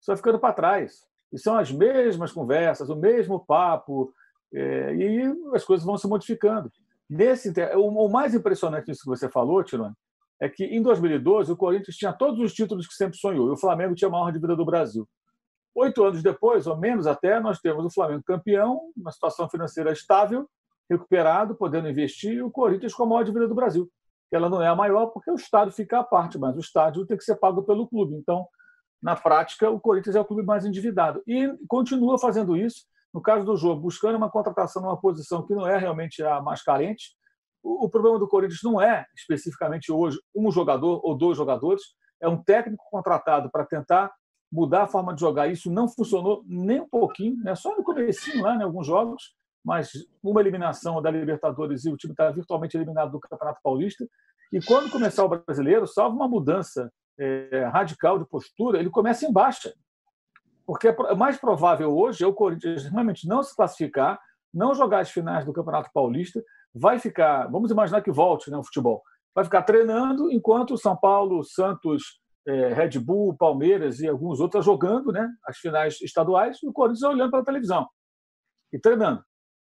[0.00, 1.06] Isso vai ficando para trás.
[1.32, 4.12] E são as mesmas conversas, o mesmo papo,
[4.52, 6.70] é, e as coisas vão se modificando.
[7.08, 9.94] Nesse, o, mais impressionante disso que você falou, Tirone,
[10.42, 13.56] é que em 2012 o Corinthians tinha todos os títulos que sempre sonhou e o
[13.56, 15.08] Flamengo tinha a maior dívida do Brasil.
[15.72, 20.48] Oito anos depois, ou menos até, nós temos o Flamengo campeão, uma situação financeira estável,
[20.90, 23.88] recuperado, podendo investir, e o Corinthians com a maior dívida do Brasil.
[24.32, 27.16] Ela não é a maior porque o Estado fica à parte, mas o estádio tem
[27.16, 28.16] que ser pago pelo clube.
[28.16, 28.44] Então,
[29.00, 31.22] na prática, o Corinthians é o clube mais endividado.
[31.24, 32.84] E continua fazendo isso.
[33.14, 36.64] No caso do jogo, buscando uma contratação numa posição que não é realmente a mais
[36.64, 37.14] carente.
[37.62, 41.82] O, problema do Corinthians não é especificamente hoje um jogador ou dois jogadores,
[42.20, 44.12] é um técnico contratado para tentar
[44.50, 45.48] mudar a forma de jogar.
[45.48, 47.54] Isso não funcionou nem um pouquinho, né?
[47.54, 49.34] só no comecinho lá, em né, alguns jogos,
[49.64, 49.90] mas
[50.22, 54.06] uma eliminação da Libertadores e o time está virtualmente eliminado do Campeonato Paulista.
[54.52, 59.32] E quando começar o brasileiro, salvo uma mudança é, radical de postura, ele começa em
[59.32, 59.72] baixa.
[60.66, 64.20] Porque é mais provável hoje é o Corinthians realmente não se classificar,
[64.52, 66.42] não jogar as finais do Campeonato Paulista,
[66.74, 69.02] vai ficar, vamos imaginar que volte né, o futebol,
[69.34, 75.12] vai ficar treinando enquanto São Paulo, Santos, é, Red Bull, Palmeiras e alguns outros jogando
[75.12, 77.86] né, as finais estaduais e o Corinthians olhando pela televisão
[78.72, 79.22] e treinando.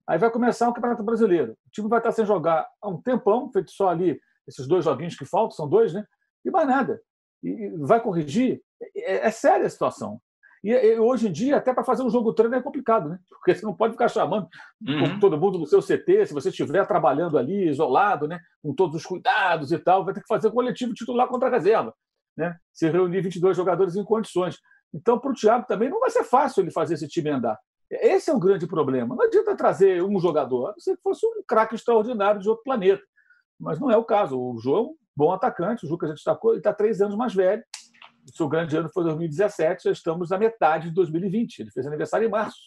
[0.08, 1.54] Aí vai começar o Campeonato Brasileiro.
[1.54, 5.16] O time vai estar sem jogar há um tempão, feito só ali esses dois joguinhos
[5.16, 6.06] que faltam, são dois, né?
[6.44, 7.02] E mais nada.
[7.44, 8.62] E vai corrigir.
[8.96, 10.20] É, é séria a situação.
[10.66, 13.20] E, e, hoje em dia, até para fazer um jogo treino é complicado, né?
[13.30, 14.48] Porque você não pode ficar chamando
[14.82, 15.20] uhum.
[15.20, 18.40] todo mundo no seu CT, se você estiver trabalhando ali, isolado, né?
[18.64, 21.94] Com todos os cuidados e tal, vai ter que fazer coletivo titular contra a reserva,
[22.36, 22.58] né?
[22.74, 24.58] Se reunir 22 jogadores em condições.
[24.92, 27.60] Então, para o Thiago também não vai ser fácil ele fazer esse time andar.
[27.88, 29.16] Esse é o grande problema.
[29.16, 32.64] Não adianta trazer um jogador, a não ser que fosse um craque extraordinário de outro
[32.64, 33.04] planeta.
[33.60, 34.36] Mas não é o caso.
[34.36, 37.64] O João, bom atacante, o Juca já destacou, ele está três anos mais velho.
[38.28, 41.60] O seu grande ano foi 2017, já estamos na metade de 2020.
[41.60, 42.58] Ele fez aniversário em março.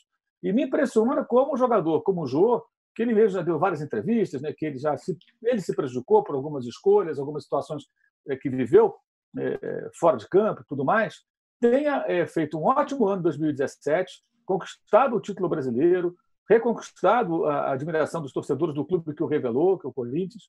[0.42, 4.40] E me impressiona como jogador como o Jô, que ele mesmo já deu várias entrevistas,
[4.40, 7.84] né, que ele já se, ele se prejudicou por algumas escolhas, algumas situações
[8.28, 8.94] é, que viveu
[9.36, 11.22] é, fora de campo tudo mais,
[11.60, 16.16] tenha é, feito um ótimo ano 2017, conquistado o título brasileiro,
[16.48, 20.48] reconquistado a admiração dos torcedores do clube que o revelou, que é o Corinthians.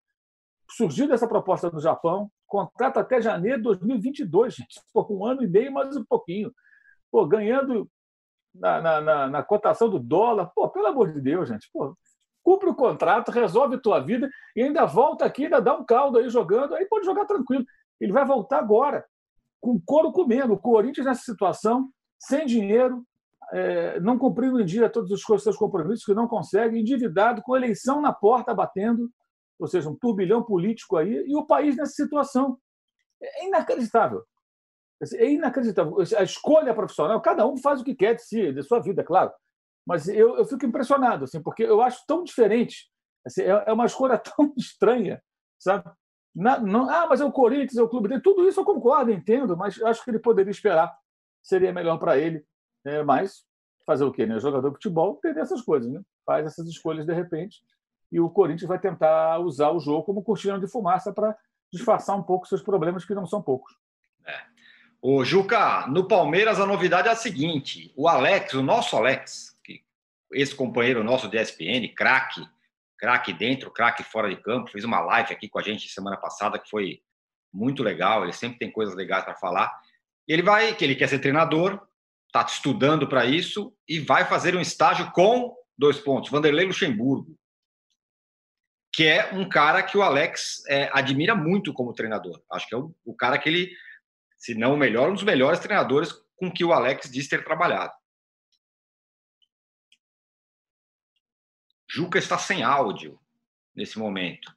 [0.72, 5.48] Surgiu dessa proposta no Japão, contrato até janeiro de 2022, gente, por um ano e
[5.48, 6.52] meio, mais um pouquinho.
[7.12, 7.90] Pô, ganhando
[8.54, 11.96] na, na, na, na, cotação do dólar, pô, pelo amor de Deus, gente, pô,
[12.44, 16.30] cumpre o contrato, resolve tua vida e ainda volta aqui, ainda dá um caldo aí
[16.30, 17.66] jogando, aí pode jogar tranquilo.
[18.00, 19.06] Ele vai voltar agora,
[19.60, 20.54] com couro comendo.
[20.54, 23.04] O Corinthians nessa situação, sem dinheiro,
[23.52, 28.02] é, não cumprindo em dia todos os seus compromissos, que não consegue, endividado, com eleição
[28.02, 29.10] na porta batendo,
[29.60, 32.57] ou seja, um turbilhão político aí, e o país nessa situação.
[33.22, 34.24] É inacreditável.
[35.16, 35.97] É inacreditável.
[36.18, 39.32] A escolha profissional, cada um faz o que quer de si, de sua vida, claro.
[39.86, 42.89] Mas eu, eu fico impressionado, assim, porque eu acho tão diferente.
[43.26, 45.22] Assim, é, é uma escolha tão estranha,
[45.57, 45.89] sabe?
[46.36, 48.22] Na, não, ah, mas é o Corinthians, é o clube dele.
[48.22, 50.95] Tudo isso eu concordo, entendo, mas acho que ele poderia esperar.
[51.41, 52.45] Seria melhor para ele
[52.86, 53.43] é, mas
[53.86, 54.26] fazer o quê?
[54.26, 54.39] Né?
[54.39, 56.01] Jogador de futebol tem essas coisas, né?
[56.26, 57.62] faz essas escolhas de repente.
[58.12, 61.36] E o Corinthians vai tentar usar o jogo como cortina de fumaça para
[61.72, 63.76] disfarçar um pouco seus problemas, que não são poucos.
[64.26, 64.41] É.
[65.01, 69.57] O Juca, no Palmeiras a novidade é a seguinte: o Alex, o nosso Alex,
[70.34, 72.41] esse companheiro nosso de ESPN, craque,
[72.97, 76.60] craque dentro, craque fora de campo, fez uma live aqui com a gente semana passada
[76.60, 77.01] que foi
[77.53, 78.24] muito legal.
[78.24, 79.72] Ele sempre tem coisas legais para falar.
[80.28, 81.82] Ele vai, que ele quer ser treinador,
[82.28, 87.36] está estudando para isso e vai fazer um estágio com dois pontos, Vanderlei Luxemburgo,
[89.00, 92.43] que é um cara que o Alex é, admira muito como treinador.
[92.52, 93.72] Acho que é o, o, cara que ele
[94.38, 97.93] se não o melhor, um dos melhores treinadores com que o Alex diz ter trabalhado.
[101.89, 103.18] Juca está sem áudio
[103.74, 104.54] nesse momento.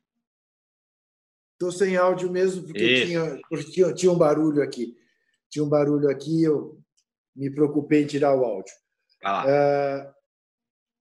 [1.53, 4.99] Estou sem áudio mesmo porque, tinha, porque tinha, um barulho aqui.
[5.49, 6.82] Tinha um barulho aqui, eu
[7.32, 8.74] me preocupei em tirar o áudio.
[9.24, 10.12] Uh,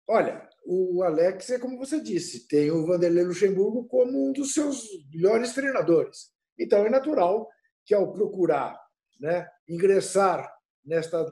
[0.07, 4.84] olha, o Alex é como você disse, tem o Vanderlei Luxemburgo como um dos seus
[5.12, 6.32] melhores treinadores.
[6.57, 7.49] Então é natural
[7.86, 8.80] que ao procurar
[9.20, 10.51] né, ingressar
[10.86, 11.26] nesta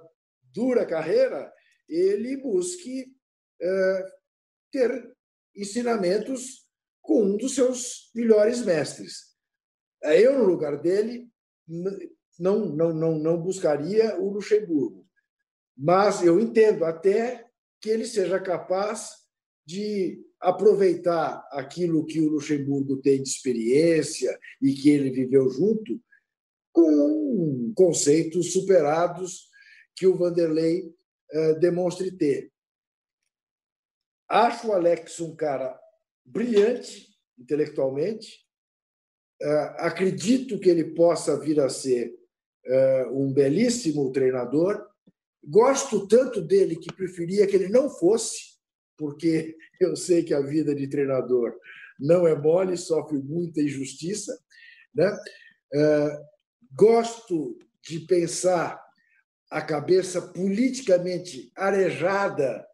[0.54, 1.52] dura carreira,
[1.88, 3.04] ele busque
[3.62, 4.04] uh,
[4.72, 5.16] ter
[5.56, 6.68] ensinamentos
[7.02, 9.30] com um dos seus melhores mestres.
[10.04, 11.28] É, eu, no lugar dele,
[12.38, 15.08] não, não, não, não buscaria o Luxemburgo,
[15.78, 17.49] mas eu entendo até
[17.82, 19.12] que ele seja capaz
[19.66, 26.02] de aproveitar aquilo que o Luxemburgo tem de experiência e que ele viveu junto
[26.72, 29.50] com conceitos superados
[29.96, 30.94] que o Vanderlei
[31.32, 32.52] eh, demonstre ter.
[34.28, 35.80] Acho o Alex um cara
[36.24, 37.10] brilhante
[37.40, 38.46] intelectualmente.
[39.42, 42.14] Uh, acredito que ele possa vir a ser
[42.68, 44.86] uh, um belíssimo treinador.
[45.44, 48.58] Gosto tanto dele que preferia que ele não fosse,
[48.98, 51.56] porque eu sei que a vida de treinador
[52.00, 54.38] não é mole, sofre muita injustiça.
[54.94, 55.12] Né?
[55.74, 56.26] Uh,
[56.74, 58.82] gosto de pensar
[59.50, 62.66] a cabeça politicamente arejada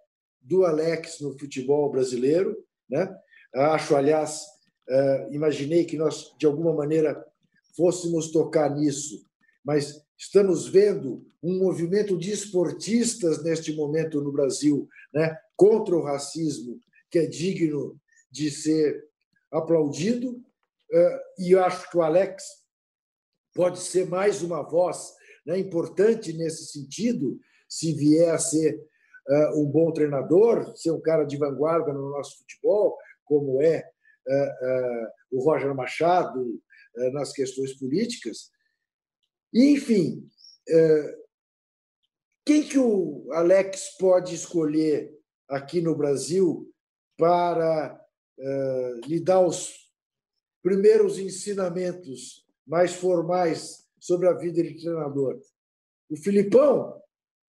[0.42, 2.56] do Alex no futebol brasileiro.
[2.90, 3.10] Né?
[3.54, 4.42] Acho, aliás,
[4.88, 7.26] eh, imaginei que nós, de alguma maneira,
[7.76, 9.26] fôssemos tocar nisso,
[9.66, 15.36] mas estamos vendo um movimento de esportistas neste momento no Brasil né?
[15.56, 18.00] contra o racismo, que é digno
[18.30, 19.04] de ser
[19.52, 20.42] aplaudido.
[20.92, 22.44] Eh, e acho que o Alex
[23.54, 25.14] pode ser mais uma voz
[25.46, 27.40] né, importante nesse sentido,
[27.70, 28.76] se vier a ser
[29.28, 33.88] uh, um bom treinador, ser um cara de vanguarda no nosso futebol, como é
[34.28, 36.62] uh, o Roger Machado
[37.12, 38.50] nas questões políticas.
[39.56, 40.30] Enfim,
[42.46, 46.70] quem que o Alex pode escolher aqui no Brasil
[47.18, 47.98] para
[49.08, 49.74] lhe dar os
[50.62, 55.42] primeiros ensinamentos mais formais sobre a vida de treinador?
[56.10, 57.02] O Filipão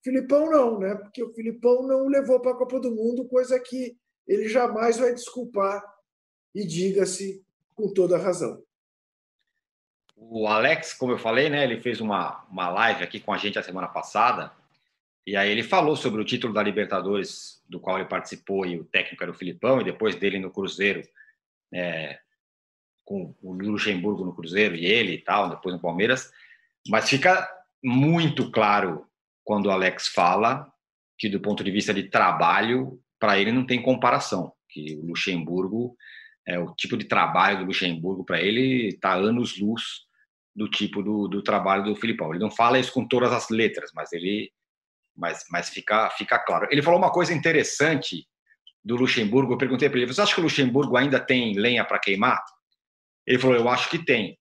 [0.05, 0.93] Filipão não, né?
[0.93, 3.97] Porque o Filipão não levou para a Copa do Mundo, coisa que
[4.27, 5.83] ele jamais vai desculpar
[6.53, 7.43] e diga-se
[7.73, 8.63] com toda razão.
[10.15, 13.59] O Alex, como eu falei, né, ele fez uma, uma live aqui com a gente
[13.59, 14.51] a semana passada,
[15.27, 18.85] e aí ele falou sobre o título da Libertadores, do qual ele participou, e o
[18.85, 21.01] técnico era o Filipão, e depois dele no Cruzeiro,
[21.73, 22.19] é,
[23.03, 26.31] com o Luxemburgo no Cruzeiro e ele e tal, depois no Palmeiras.
[26.87, 27.47] Mas fica
[27.83, 29.07] muito claro
[29.43, 30.71] quando o Alex fala
[31.17, 35.95] que, do ponto de vista de trabalho, para ele não tem comparação, que o Luxemburgo,
[36.47, 39.81] é, o tipo de trabalho do Luxemburgo para ele está anos luz
[40.55, 42.29] do tipo do, do trabalho do Filipão.
[42.29, 44.51] Ele não fala isso com todas as letras, mas ele,
[45.15, 46.67] mas, mas fica, fica claro.
[46.71, 48.27] Ele falou uma coisa interessante
[48.83, 49.53] do Luxemburgo.
[49.53, 52.41] Eu perguntei para ele: você acha que o Luxemburgo ainda tem lenha para queimar?
[53.25, 54.37] Ele falou: eu acho que tem.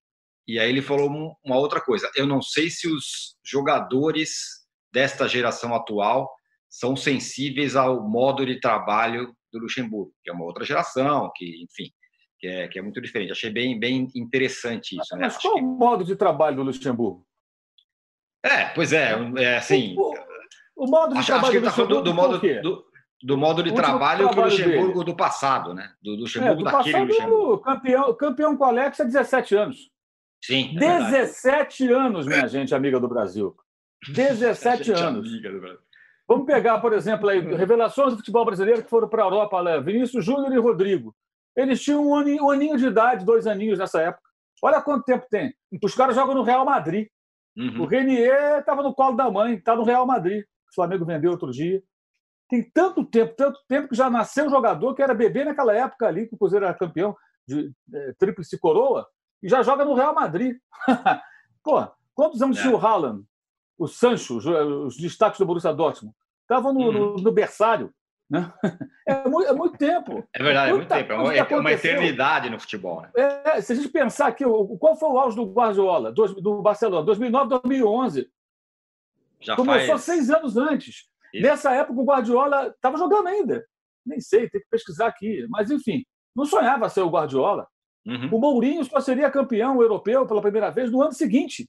[0.47, 5.75] E aí ele falou uma outra coisa: eu não sei se os jogadores desta geração
[5.75, 6.31] atual
[6.69, 11.91] são sensíveis ao modo de trabalho do Luxemburgo, que é uma outra geração, que, enfim,
[12.39, 13.33] que é, que é muito diferente.
[13.33, 15.15] Achei bem, bem interessante isso.
[15.15, 15.23] Né?
[15.23, 15.61] Mas qual que...
[15.61, 17.27] o modo de trabalho do Luxemburgo?
[18.45, 19.95] É, pois é, é assim.
[19.97, 20.13] O,
[20.77, 22.85] o, modo de acho, trabalho acho que ele está falando do, do modo do,
[23.23, 25.05] do, modo de trabalho do Luxemburgo dele.
[25.05, 25.91] do passado, né?
[26.03, 27.59] Do, do Luxemburgo é, do daquele passado, Luxemburgo.
[27.63, 29.91] Campeão, campeão com o Alex há 17 anos.
[30.45, 30.77] Sim.
[30.77, 33.57] É 17 anos, minha gente, amiga do Brasil.
[34.13, 35.27] 17 anos.
[36.27, 39.81] Vamos pegar, por exemplo, aí, revelações do futebol brasileiro que foram para a Europa, né?
[39.81, 41.15] Vinícius Júnior e Rodrigo.
[41.55, 44.23] Eles tinham um aninho, um aninho, de idade, dois aninhos nessa época.
[44.63, 45.55] Olha quanto tempo tem.
[45.83, 47.09] Os caras jogam no Real Madrid.
[47.57, 47.83] Uhum.
[47.83, 50.43] O Renier estava no colo da mãe, está no Real Madrid.
[50.43, 51.83] O Flamengo vendeu outro dia.
[52.49, 56.07] Tem tanto tempo, tanto tempo que já nasceu um jogador que era bebê naquela época
[56.07, 57.15] ali, que o Cruzeiro era campeão
[57.47, 59.07] de é, tríplice coroa,
[59.43, 60.57] e já joga no Real Madrid.
[61.63, 62.63] Pô, quantos anos é.
[62.63, 63.25] tinha o Haaland?
[63.79, 67.17] O Sancho, os, destaques do Borussia Dortmund, estavam no, no, uhum.
[67.17, 67.93] no berçário.
[68.31, 68.53] Né?
[69.07, 70.27] É, muito, é muito tempo.
[70.33, 71.13] É verdade, é muito tempo.
[71.13, 73.03] É uma, é uma eternidade no futebol.
[73.03, 73.11] Né?
[73.15, 74.45] É, se a gente pensar aqui,
[74.81, 77.05] qual foi o auge do Guardiola, do, do Barcelona?
[77.05, 78.31] 2009, 2011.
[79.43, 80.01] Já Começou faz...
[80.05, 81.05] seis anos antes.
[81.35, 81.43] Isso.
[81.43, 83.63] Nessa época, o Guardiola estava jogando ainda.
[84.07, 85.47] Nem sei, tem que pesquisar aqui.
[85.51, 86.03] Mas, enfim,
[86.35, 87.69] não sonhava ser o Guardiola.
[88.07, 88.31] Uhum.
[88.33, 91.69] O Mourinho só seria campeão europeu pela primeira vez no ano seguinte.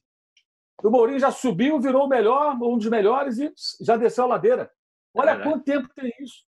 [0.82, 4.70] O Mourinho já subiu, virou o melhor, um dos melhores e já desceu a ladeira.
[5.14, 6.44] Olha é quanto tempo tem isso.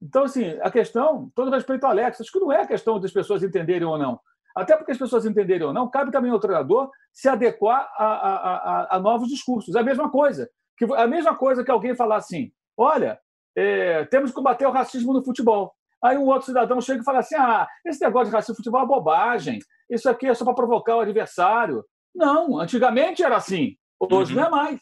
[0.00, 3.12] Então, assim, a questão, todo respeito ao Alex, acho que não é a questão das
[3.12, 4.18] pessoas entenderem ou não.
[4.54, 8.36] Até porque as pessoas entenderem ou não, cabe também ao treinador se adequar a, a,
[8.36, 9.74] a, a novos discursos.
[9.74, 10.48] É a mesma coisa.
[10.78, 13.18] Que, a mesma coisa que alguém falar assim: olha,
[13.54, 15.74] é, temos que combater o racismo no futebol.
[16.02, 18.82] Aí um outro cidadão chega e fala assim: ah, esse negócio de racismo no futebol
[18.82, 19.58] é bobagem.
[19.90, 21.84] Isso aqui é só para provocar o adversário.
[22.16, 23.76] Não, antigamente era assim.
[24.00, 24.40] Hoje uhum.
[24.40, 24.80] não é mais.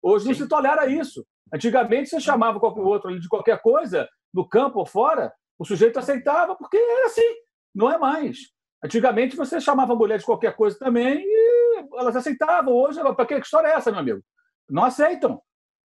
[0.00, 1.26] Hoje não se tolera isso.
[1.52, 6.54] Antigamente você chamava qualquer outro de qualquer coisa, no campo ou fora, o sujeito aceitava
[6.54, 7.34] porque era assim.
[7.74, 8.38] Não é mais.
[8.84, 12.72] Antigamente você chamava a mulher de qualquer coisa também e elas aceitavam.
[12.72, 14.20] Hoje, para que história é essa, meu amigo?
[14.70, 15.40] Não aceitam.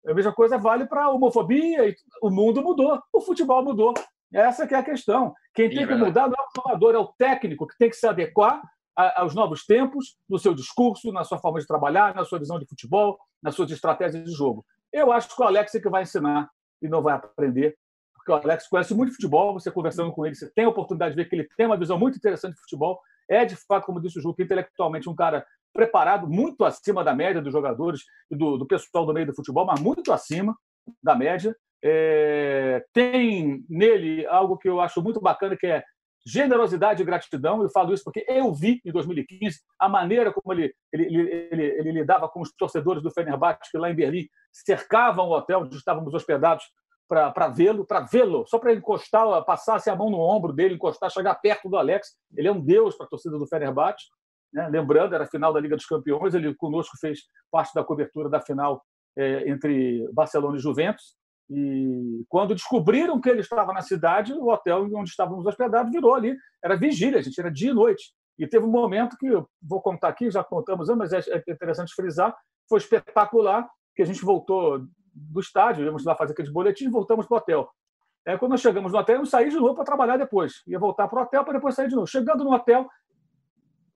[0.07, 1.95] A mesma coisa vale para a homofobia.
[2.21, 3.95] O mundo mudou, o futebol mudou.
[4.33, 5.35] Essa que é a questão.
[5.55, 8.07] Quem tem que mudar não é o jogador, é o técnico que tem que se
[8.07, 8.61] adequar
[8.97, 12.67] aos novos tempos, no seu discurso, na sua forma de trabalhar, na sua visão de
[12.67, 14.65] futebol, nas suas estratégias de jogo.
[14.93, 16.51] Eu acho que o Alex é que vai ensinar
[16.83, 17.77] e não vai aprender,
[18.15, 21.23] porque o Alex conhece muito futebol, você conversando com ele, você tem a oportunidade de
[21.23, 24.19] ver que ele tem uma visão muito interessante de futebol, é de fato, como disse
[24.19, 28.67] o Juca, intelectualmente um cara preparado, muito acima da média dos jogadores e do, do
[28.67, 30.57] pessoal do meio do futebol, mas muito acima
[31.03, 31.57] da média.
[31.83, 35.85] É, tem nele algo que eu acho muito bacana, que é
[36.27, 37.63] generosidade e gratidão.
[37.63, 41.63] Eu falo isso porque eu vi em 2015 a maneira como ele, ele, ele, ele,
[41.63, 45.77] ele lidava com os torcedores do Fenerbahçe, que lá em Berlim cercavam o hotel onde
[45.77, 46.65] estávamos hospedados
[47.09, 51.35] para vê-lo, para vê-lo, só para encostar, passasse a mão no ombro dele, encostar, chegar
[51.35, 52.17] perto do Alex.
[52.37, 54.07] Ele é um deus para a torcida do Fenerbahçe.
[54.53, 54.69] Né?
[54.69, 58.41] Lembrando, era a final da Liga dos Campeões, ele conosco fez parte da cobertura da
[58.41, 58.81] final
[59.17, 61.17] é, entre Barcelona e Juventus.
[61.51, 66.37] E quando descobriram que ele estava na cidade, o hotel onde estávamos hospedados virou ali,
[66.63, 68.13] era vigília, gente, era dia e noite.
[68.39, 69.29] E teve um momento que,
[69.61, 72.35] vou contar aqui, já contamos, mas é, é interessante frisar,
[72.69, 77.27] foi espetacular, que a gente voltou do estádio, íamos lá fazer aqueles boletins e voltamos
[77.27, 77.69] para o hotel.
[78.25, 80.63] É, quando nós chegamos no hotel, eu saí de novo para trabalhar depois.
[80.69, 82.07] Ia voltar para o hotel para depois sair de novo.
[82.07, 82.89] Chegando no hotel,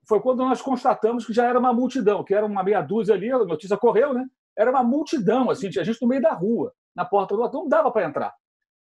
[0.07, 3.31] foi quando nós constatamos que já era uma multidão, que era uma meia dúzia ali,
[3.31, 4.25] a notícia correu, né?
[4.57, 7.67] Era uma multidão, assim, tinha gente no meio da rua, na porta do hotel, não
[7.67, 8.33] dava para entrar.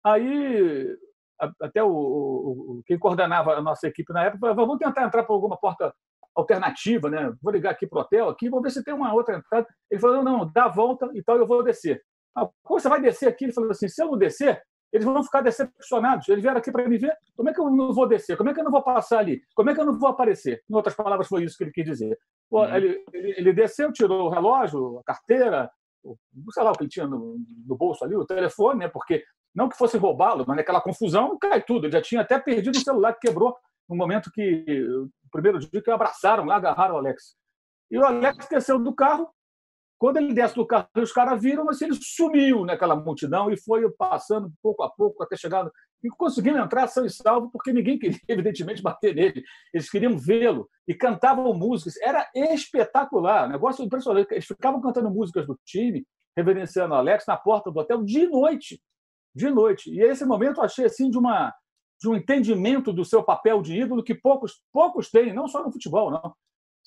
[0.04, 0.96] Aí,
[1.61, 5.34] até o, o, quem coordenava a nossa equipe na época falou, vamos tentar entrar por
[5.34, 5.92] alguma porta
[6.34, 7.32] alternativa, né?
[7.42, 9.66] Vou ligar aqui para o hotel, aqui, vou ver se tem uma outra entrada.
[9.90, 12.00] Ele falou, não, não, dá a volta e tal, eu vou descer.
[12.36, 13.44] Ah, como você vai descer aqui?
[13.44, 16.28] Ele falou assim, se eu não descer, eles vão ficar decepcionados.
[16.28, 17.14] Eles vieram aqui para me ver.
[17.36, 18.36] Como é que eu não vou descer?
[18.36, 19.40] Como é que eu não vou passar ali?
[19.54, 20.62] Como é que eu não vou aparecer?
[20.68, 22.18] Em outras palavras, foi isso que ele quis dizer.
[22.50, 22.64] Uhum.
[22.74, 25.70] ele, ele, ele, desceu, tirou o relógio, a carteira,
[26.53, 28.88] sei lá o que ele tinha no, no, bolso ali, o telefone, né?
[28.88, 29.24] Porque
[29.55, 31.86] não que fosse roubá-lo, mas naquela confusão cai tudo.
[31.86, 33.57] Ele já tinha até perdido o celular que quebrou
[33.88, 34.64] no momento que,
[35.28, 37.36] o primeiro dia que abraçaram lá, agarraram o Alex.
[37.90, 39.28] E o Alex desceu do carro,
[39.99, 43.90] quando ele desce do carro, os caras viram, mas ele sumiu naquela multidão e foi
[43.92, 45.68] passando pouco a pouco até chegar.
[46.03, 49.42] E conseguindo entrar são e salvo, porque ninguém queria, evidentemente, bater nele.
[49.72, 51.96] Eles queriam vê-lo e cantavam músicas.
[52.01, 54.32] Era espetacular, negócio impressionante.
[54.32, 58.80] Eles ficavam cantando músicas do time, reverenciando Alex na porta do hotel de noite.
[59.34, 59.90] De noite.
[59.90, 61.55] E esse momento eu achei assim de uma
[62.01, 65.72] de um entendimento do seu papel de ídolo que poucos poucos têm, não só no
[65.72, 66.32] futebol, não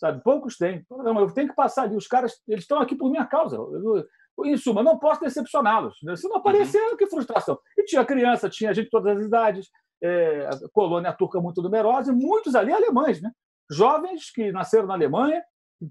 [0.01, 0.23] sabe?
[0.23, 0.83] Poucos têm.
[0.89, 1.95] Não, eu tenho que passar ali.
[1.95, 3.55] Os caras, eles estão aqui por minha causa.
[3.55, 4.03] Eu,
[4.45, 5.97] em suma, não posso decepcioná-los.
[6.03, 6.15] Né?
[6.15, 6.97] Se não aparecer, uhum.
[6.97, 7.57] que frustração.
[7.77, 9.69] E tinha criança, tinha gente de todas as idades,
[10.03, 13.31] é, a colônia turca muito numerosa, e muitos ali alemães, né?
[13.71, 15.41] Jovens que nasceram na Alemanha,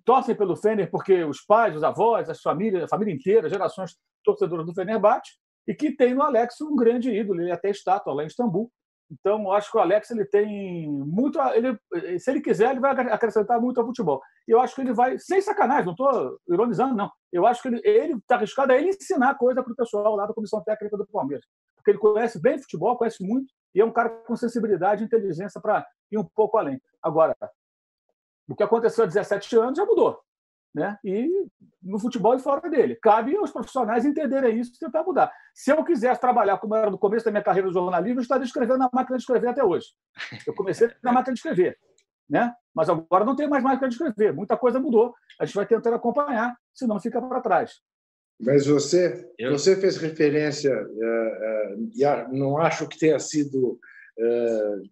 [0.04, 4.66] torcem pelo Fener porque os pais, os avós, as famílias, a família inteira, gerações torcedoras
[4.66, 5.32] do Fenerbahçe,
[5.66, 8.70] e que tem no Alex um grande ídolo, ele é até estátua lá em Istambul,
[9.10, 11.38] então, eu acho que o Alex ele tem muito.
[11.52, 11.76] Ele,
[12.18, 14.20] se ele quiser, ele vai acrescentar muito ao futebol.
[14.46, 17.10] E eu acho que ele vai, sem sacanagem, não estou ironizando, não.
[17.32, 20.34] Eu acho que ele está arriscado a ele ensinar coisa para o pessoal lá da
[20.34, 21.44] comissão técnica do Palmeiras.
[21.74, 25.60] Porque ele conhece bem futebol, conhece muito, e é um cara com sensibilidade e inteligência
[25.60, 26.80] para ir um pouco além.
[27.02, 27.34] Agora,
[28.48, 30.20] o que aconteceu há 17 anos já mudou
[30.74, 30.98] né?
[31.04, 31.28] E
[31.82, 32.96] no futebol e fora dele.
[32.96, 35.32] Cabe aos profissionais entenderem isso e tentar mudar.
[35.54, 38.44] Se eu quisesse trabalhar como era no começo da minha carreira no jornalismo, eu estaria
[38.44, 39.86] escrevendo na máquina de escrever até hoje.
[40.46, 41.78] Eu comecei na máquina de escrever,
[42.28, 42.54] né?
[42.74, 44.32] Mas agora não tem mais máquina de escrever.
[44.32, 45.14] Muita coisa mudou.
[45.40, 47.80] A gente vai tentando acompanhar, senão fica para trás.
[48.40, 49.52] Mas você, eu...
[49.52, 53.78] você fez referência, uh, uh, e não acho que tenha sido
[54.18, 54.82] uh,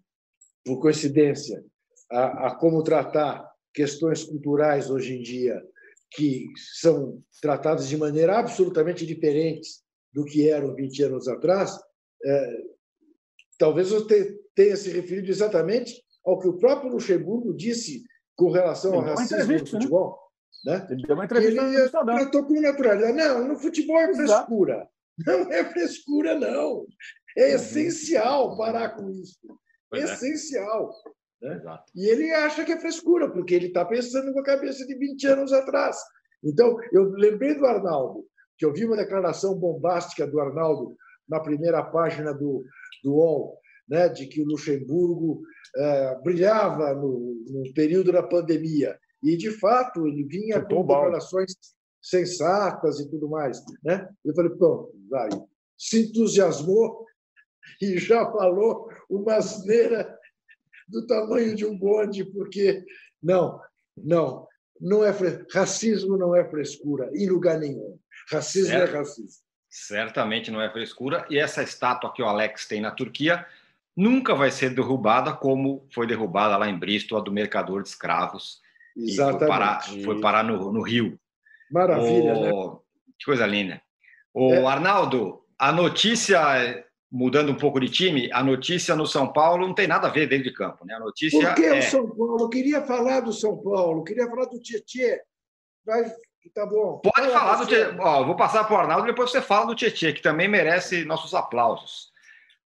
[0.65, 1.65] por coincidência,
[2.11, 3.49] a, a como tratar
[3.79, 5.63] questões culturais hoje em dia
[6.11, 6.47] que
[6.81, 9.69] são tratadas de maneira absolutamente diferente
[10.13, 11.79] do que eram 20 anos atrás,
[12.25, 12.63] é,
[13.57, 18.03] talvez você tenha se referido exatamente ao que o próprio Luxemburgo disse
[18.35, 19.59] com relação ao racismo no né?
[19.61, 20.19] futebol.
[20.65, 20.89] Né?
[20.91, 23.13] Ele deu uma entrevista ele tratou com naturalidade.
[23.13, 24.89] Não, no futebol é frescura.
[25.25, 26.85] Não é frescura, não.
[27.37, 29.39] É essencial parar com isso.
[29.89, 30.15] Pois é.
[30.15, 30.93] essencial.
[31.41, 31.61] Né?
[31.95, 35.27] E ele acha que é frescura, porque ele está pensando com a cabeça de 20
[35.27, 35.97] anos atrás.
[36.43, 38.25] Então, eu lembrei do Arnaldo,
[38.57, 40.97] que eu vi uma declaração bombástica do Arnaldo
[41.29, 42.65] na primeira página do,
[43.03, 43.59] do UOL,
[43.89, 45.43] né, de que o Luxemburgo
[45.77, 48.99] eh, brilhava no, no período da pandemia.
[49.23, 51.53] E, de fato, ele vinha Chutou com declarações
[52.01, 53.61] sensatas e tudo mais.
[53.83, 54.09] Né?
[54.25, 55.29] Eu falei, pronto, vai.
[55.77, 57.05] Se entusiasmou
[57.83, 60.18] e já falou uma asneira
[60.89, 62.85] do tamanho de um bonde, porque
[63.23, 63.61] não,
[63.97, 64.47] não,
[64.81, 65.13] não é
[65.53, 67.99] racismo não é frescura em lugar nenhum.
[68.31, 68.95] Racismo Certo.
[68.95, 69.43] é racismo.
[69.71, 71.27] Certamente não é frescura.
[71.31, 73.45] E essa estátua que o Alex tem na Turquia
[73.97, 78.61] nunca vai ser derrubada como foi derrubada lá em Bristol, a do mercador de escravos.
[78.97, 79.49] E foi Exatamente.
[79.49, 81.19] parar, foi parar no, no Rio.
[81.71, 82.51] Maravilha, né?
[82.53, 82.81] O-
[83.19, 83.81] Que coisa linda.
[84.33, 84.65] O É.
[84.65, 89.87] Arnaldo, a notícia, mudando um pouco de time, a notícia no São Paulo não tem
[89.87, 90.95] nada a ver dentro de campo, né?
[90.95, 91.79] A notícia Por que é...
[91.79, 92.43] o São Paulo?
[92.43, 95.23] Eu queria falar do São Paulo, queria falar do Tietê.
[95.85, 96.05] Vai,
[96.55, 97.01] tá bom.
[97.03, 97.67] Pode Fala falar do.
[97.67, 97.97] Tietê.
[97.99, 101.35] Ó, vou passar para o Arnaldo, depois você fala do Tietê, que também merece nossos
[101.35, 102.11] aplausos.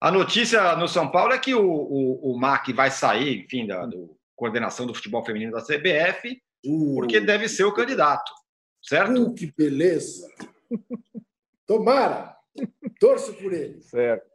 [0.00, 3.86] A notícia no São Paulo é que o, o, o MAC vai sair, enfim, da
[3.86, 8.32] do coordenação do futebol feminino da CBF, Uh, porque deve ser o candidato,
[8.80, 9.20] certo?
[9.20, 10.28] uh, que beleza!
[11.66, 12.36] Tomara!
[13.00, 13.80] Torço por ele.
[13.82, 14.30] Certo.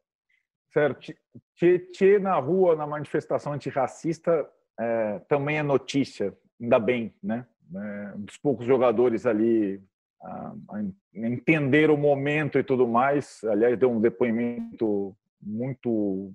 [0.72, 1.14] Certo.
[1.56, 4.48] Tietê na rua, na manifestação antirracista,
[4.80, 7.46] é, também é notícia, ainda bem, né?
[7.76, 9.82] É, um dos poucos jogadores ali
[10.22, 13.44] a, a entender o momento e tudo mais.
[13.44, 16.32] Aliás, deu um depoimento muito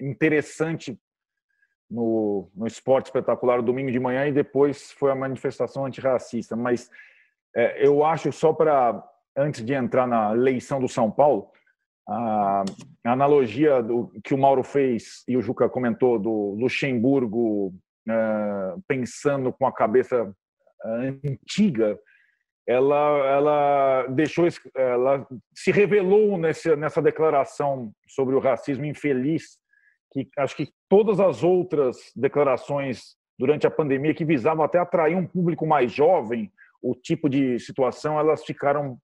[0.00, 0.98] interessante
[1.90, 6.54] no, no Esporte Espetacular domingo de manhã e depois foi a manifestação antirracista.
[6.54, 6.90] Mas
[7.54, 9.02] é, eu acho, só para,
[9.36, 11.50] antes de entrar na eleição do São Paulo,
[12.08, 12.64] a
[13.04, 17.74] analogia do, que o Mauro fez e o Juca comentou do Luxemburgo
[18.08, 20.32] eh, pensando com a cabeça
[20.84, 21.98] eh, antiga,
[22.66, 29.58] ela, ela deixou, ela se revelou nesse, nessa declaração sobre o racismo infeliz,
[30.12, 35.26] que acho que todas as outras declarações durante a pandemia que visavam até atrair um
[35.26, 36.50] público mais jovem,
[36.82, 38.98] o tipo de situação, elas ficaram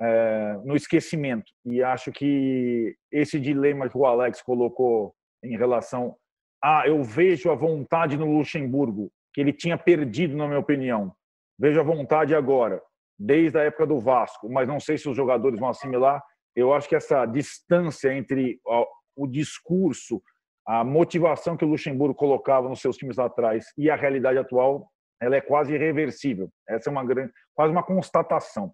[0.00, 1.50] é, no esquecimento.
[1.64, 5.14] E acho que esse dilema que o Alex colocou
[5.44, 6.16] em relação
[6.62, 11.12] a eu vejo a vontade no Luxemburgo, que ele tinha perdido, na minha opinião.
[11.58, 12.80] Vejo a vontade agora,
[13.18, 16.22] desde a época do Vasco, mas não sei se os jogadores vão assimilar.
[16.54, 18.60] Eu acho que essa distância entre
[19.16, 20.22] o discurso,
[20.66, 24.88] a motivação que o Luxemburgo colocava nos seus times lá atrás e a realidade atual,
[25.20, 26.50] ela é quase irreversível.
[26.68, 28.72] Essa é uma grande, quase uma constatação.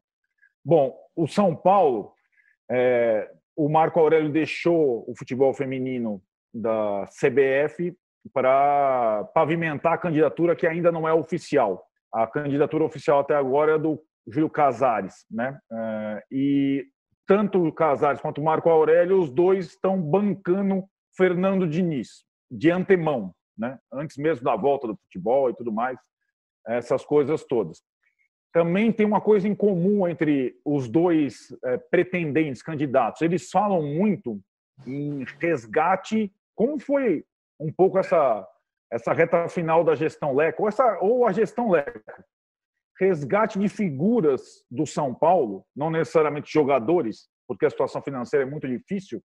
[0.69, 2.13] Bom, o São Paulo,
[2.71, 7.97] é, o Marco Aurélio deixou o futebol feminino da CBF
[8.35, 11.83] para pavimentar a candidatura que ainda não é oficial.
[12.13, 13.99] A candidatura oficial até agora é do
[14.29, 15.59] Júlio Casares, né?
[15.73, 16.85] É, e
[17.27, 20.85] tanto o Casares quanto o Marco Aurélio, os dois estão bancando
[21.17, 23.79] Fernando Diniz de antemão, né?
[23.91, 25.99] Antes mesmo da volta do futebol e tudo mais,
[26.67, 27.79] essas coisas todas
[28.53, 33.23] também tem uma coisa em comum entre os dois é, pretendentes, candidatos.
[33.23, 34.41] Eles falam muito
[34.87, 36.33] em resgate.
[36.55, 37.25] Como foi
[37.61, 38.47] um pouco essa
[38.91, 42.01] essa reta final da gestão Leco, ou, essa, ou a gestão Leco?
[42.99, 48.67] Resgate de figuras do São Paulo, não necessariamente jogadores, porque a situação financeira é muito
[48.67, 49.23] difícil,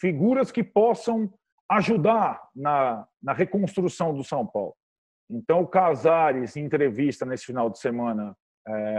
[0.00, 1.32] figuras que possam
[1.70, 4.74] ajudar na, na reconstrução do São Paulo.
[5.30, 8.36] Então, o Casares, em entrevista nesse final de semana,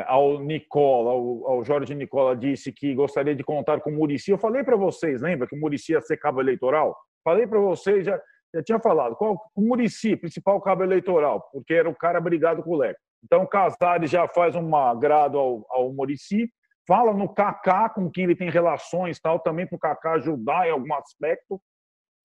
[0.08, 4.32] ao Nicola, ao, Jorge Nicola, disse que gostaria de contar com o Murici.
[4.32, 6.96] Eu falei para vocês, lembra que o Murici ia ser cabo eleitoral?
[7.24, 8.22] Falei para vocês, já,
[8.54, 9.16] já tinha falado.
[9.16, 13.00] Qual, o Murici, principal cabo eleitoral, porque era o cara brigado com o Leco.
[13.24, 16.52] Então, Casares já faz um agrado ao, ao Murici,
[16.86, 20.72] fala no Kaká, com quem ele tem relações, tal, também para o Kaká ajudar em
[20.72, 21.62] algum aspecto.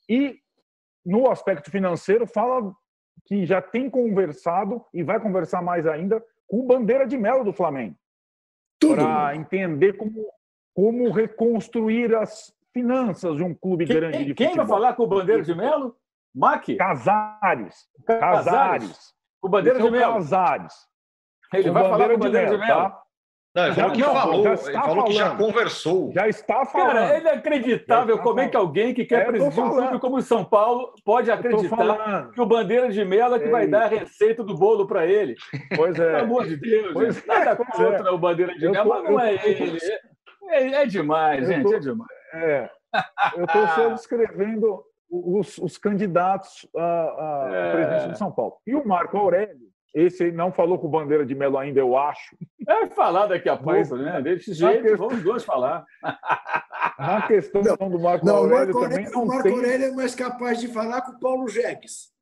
[0.08, 0.36] E,
[1.06, 2.72] no aspecto financeiro, fala
[3.26, 7.52] que já tem conversado e vai conversar mais ainda com o Bandeira de Melo do
[7.52, 7.94] Flamengo.
[8.80, 10.26] Para entender como,
[10.74, 14.66] como reconstruir as finanças de um clube quem, grande de Quem futebol.
[14.66, 15.96] vai falar com o Bandeira de Melo?
[16.34, 16.64] Mac?
[16.76, 17.88] Casares.
[18.06, 19.14] Casares.
[19.42, 20.14] O Bandeira Esse de é o Melo.
[20.14, 20.74] Casares.
[21.52, 22.90] Ele O vai falar com o de Bandeira de Melo, Melo.
[22.90, 23.02] tá?
[23.58, 26.12] Não, ele falou que não, falou, já ele falou que já conversou.
[26.12, 26.86] Já está falando.
[26.86, 30.22] Cara, é inacreditável como é que alguém que quer é, presidir um clube como o
[30.22, 34.44] São Paulo pode acreditar que o Bandeira de Mela é que vai dar a receita
[34.44, 35.34] do bolo para ele.
[35.74, 36.12] Pois é.
[36.12, 38.10] Pelo amor de Deus, pois nada é, contra é.
[38.10, 39.78] o Bandeira de Mela, mas não é ele.
[40.50, 42.10] É, é demais, gente, tô, é demais.
[42.34, 42.70] É,
[43.36, 47.72] eu estou só descrevendo os, os candidatos a é.
[47.72, 48.56] presidência de São Paulo.
[48.66, 52.36] E o Marco Aurélio, esse não falou com bandeira de Melo ainda, eu acho.
[52.66, 54.20] É falar daqui a pouco, né?
[54.20, 55.08] Desse jeito, questão...
[55.08, 55.84] vamos dois falar.
[56.98, 59.52] Na questão não, do Marco não, Aurélio, Marco também não O Marco tem...
[59.52, 62.12] Aurélio é mais capaz de falar com o Paulo Jegues.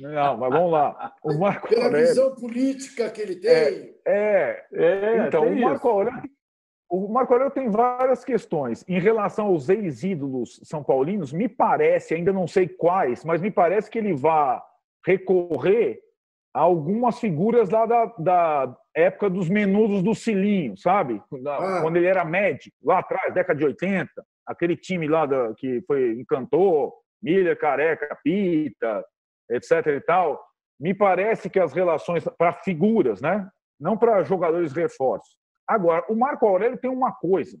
[0.00, 1.14] Não, mas vamos lá.
[1.22, 2.08] O Marco Pela Aurélio...
[2.08, 3.50] visão política que ele tem.
[3.50, 6.30] É, é, é então, o Marco Aurélio
[6.90, 8.84] o Marco Aurélio tem várias questões.
[8.88, 13.88] Em relação aos ex-ídolos são paulinos, me parece, ainda não sei quais, mas me parece
[13.88, 14.60] que ele vai
[15.06, 16.00] recorrer
[16.52, 21.22] algumas figuras lá da, da época dos menudos do Cilinho, sabe?
[21.46, 21.80] Ah.
[21.82, 24.10] Quando ele era médico, lá atrás, década de 80,
[24.46, 29.04] aquele time lá da, que foi encantou, Miller, Careca, Pita,
[29.50, 30.42] etc e tal.
[30.78, 33.48] Me parece que as relações para figuras, né?
[33.78, 35.38] Não para jogadores reforços.
[35.68, 37.58] Agora, o Marco Aurélio tem uma coisa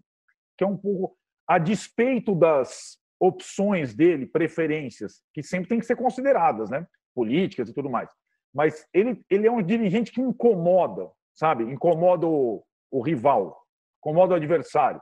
[0.58, 1.16] que é um pouco
[1.46, 6.86] a despeito das opções dele, preferências, que sempre tem que ser consideradas, né?
[7.14, 8.10] Políticas e tudo mais
[8.54, 11.64] mas ele, ele é um dirigente que incomoda, sabe?
[11.64, 13.64] Incomoda o, o rival,
[13.98, 15.00] incomoda o adversário.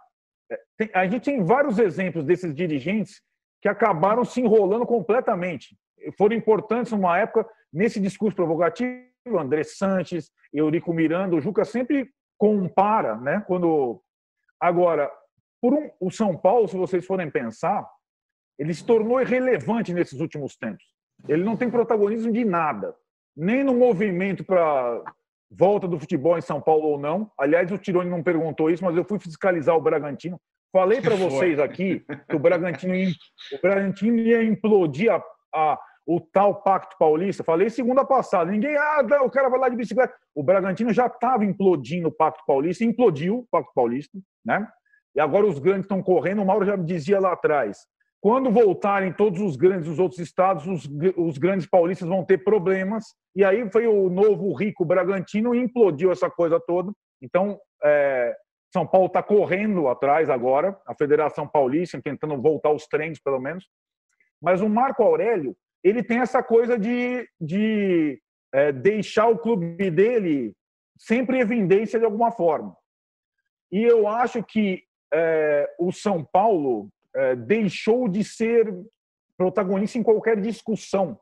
[0.51, 3.23] É, tem, a gente tem vários exemplos desses dirigentes
[3.61, 5.77] que acabaram se enrolando completamente.
[6.17, 13.17] Foram importantes numa época, nesse discurso provocativo, André Sanches, Eurico Miranda, o Juca sempre compara,
[13.17, 13.43] né?
[13.47, 14.01] Quando
[14.61, 15.11] agora,
[15.61, 17.87] por um, o São Paulo, se vocês forem pensar,
[18.59, 20.85] ele se tornou irrelevante nesses últimos tempos.
[21.29, 22.95] Ele não tem protagonismo de nada
[23.39, 25.01] nem no movimento para
[25.49, 27.31] volta do futebol em São Paulo ou não.
[27.39, 30.39] Aliás, o Tironi não perguntou isso, mas eu fui fiscalizar o Bragantino.
[30.73, 33.09] Falei para vocês aqui que o Bragantino, ia,
[33.53, 35.23] o Bragantino ia implodir a,
[35.55, 37.45] a, o tal Pacto Paulista.
[37.45, 38.51] Falei segunda passada.
[38.51, 40.13] Ninguém, ah, o cara vai lá de bicicleta.
[40.35, 44.69] O Bragantino já estava implodindo o Pacto Paulista, implodiu o Pacto Paulista, né?
[45.15, 46.43] E agora os grandes estão correndo.
[46.43, 47.87] O Mauro já me dizia lá atrás:
[48.21, 53.15] quando voltarem todos os grandes dos outros estados, os, os, grandes paulistas vão ter problemas.
[53.35, 56.93] E aí foi o novo rico Bragantino e implodiu essa coisa toda.
[57.23, 58.37] Então, é,
[58.73, 63.69] São Paulo está correndo atrás agora, a Federação Paulista tentando voltar os trens, pelo menos.
[64.43, 68.21] Mas o Marco Aurélio, ele tem essa coisa de, de
[68.53, 70.55] é, deixar o clube dele
[70.97, 72.77] sempre em evidência de alguma forma.
[73.71, 74.83] E eu acho que
[75.15, 76.89] é, o São Paulo
[77.47, 78.73] deixou de ser
[79.37, 81.19] protagonista em qualquer discussão,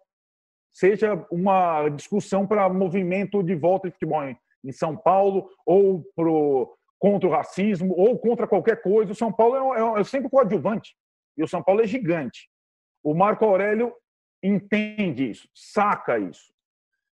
[0.73, 4.23] seja uma discussão para movimento de volta de futebol
[4.65, 9.13] em São Paulo, ou pro, contra o racismo, ou contra qualquer coisa.
[9.13, 10.97] O São Paulo é, é, é sempre coadjuvante,
[11.37, 12.49] e o São Paulo é gigante.
[13.03, 13.95] O Marco Aurélio
[14.43, 16.53] entende isso, saca isso.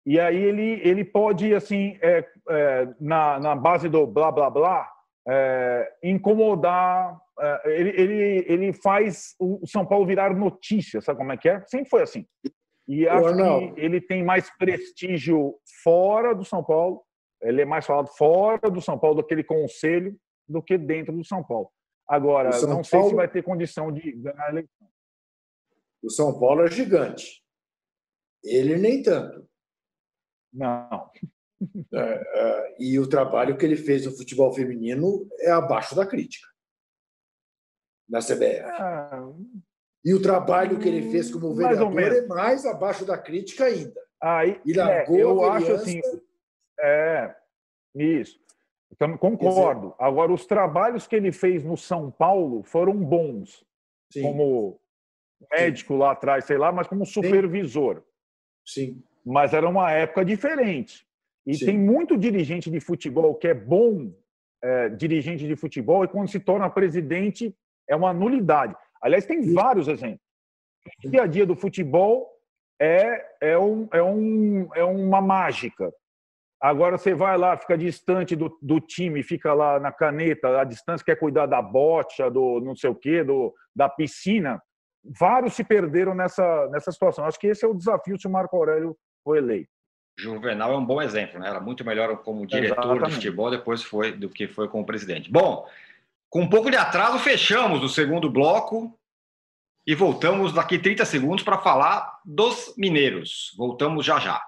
[0.05, 4.91] E aí ele, ele pode, assim, é, é, na, na base do blá, blá, blá,
[5.28, 11.38] é, incomodar é, ele, ele, ele faz o São Paulo virar notícia, sabe como é
[11.38, 11.63] que é?
[11.67, 12.25] Sempre foi assim.
[12.88, 17.03] E acho que ele tem mais prestígio fora do São Paulo,
[17.41, 20.17] ele é mais falado fora do São Paulo, daquele conselho,
[20.47, 21.69] do que dentro do São Paulo.
[22.07, 22.84] Agora, não Paulo...
[22.86, 24.88] sei se vai ter condição de ganhar a eleição.
[26.01, 27.43] O São Paulo é gigante.
[28.43, 29.47] Ele nem tanto.
[30.53, 31.11] Não.
[31.93, 36.47] É, é, e o trabalho que ele fez no futebol feminino é abaixo da crítica
[38.08, 38.62] na CBF.
[38.64, 39.30] Ah,
[40.03, 43.99] e o trabalho que ele fez como vereador é mais abaixo da crítica ainda.
[44.22, 45.99] Aí, e largou é, eu acho assim.
[46.80, 47.36] É,
[47.95, 48.39] isso.
[48.91, 49.89] Então, concordo.
[49.89, 53.66] Dizer, Agora, os trabalhos que ele fez no São Paulo foram bons.
[54.12, 54.22] Sim.
[54.22, 54.80] Como
[55.51, 55.99] médico sim.
[55.99, 58.01] lá atrás, sei lá, mas como supervisor.
[58.66, 59.03] Sim.
[59.26, 61.07] Mas era uma época diferente.
[61.47, 61.65] E sim.
[61.65, 64.13] tem muito dirigente de futebol que é bom
[64.61, 67.55] é, dirigente de futebol e quando se torna presidente
[67.89, 68.75] é uma nulidade.
[69.01, 70.19] Aliás, tem vários exemplos.
[71.05, 72.29] O dia a dia do futebol
[72.81, 75.93] é, é, um, é, um, é uma mágica.
[76.59, 81.05] Agora você vai lá, fica distante do, do time, fica lá na caneta, a distância,
[81.05, 84.61] quer cuidar da bocha, do não sei o quê, do, da piscina.
[85.17, 87.25] Vários se perderam nessa, nessa situação.
[87.25, 89.76] Acho que esse é o desafio se o Marco Aurélio foi eleito.
[90.18, 91.47] Juvenal é um bom exemplo, né?
[91.47, 93.09] Era muito melhor como diretor Exatamente.
[93.09, 95.32] de futebol depois foi do que foi como presidente.
[95.32, 95.68] Bom,
[96.30, 98.97] com um pouco de atraso, fechamos o segundo bloco
[99.86, 103.53] e voltamos daqui 30 segundos para falar dos mineiros.
[103.55, 104.41] Voltamos já já.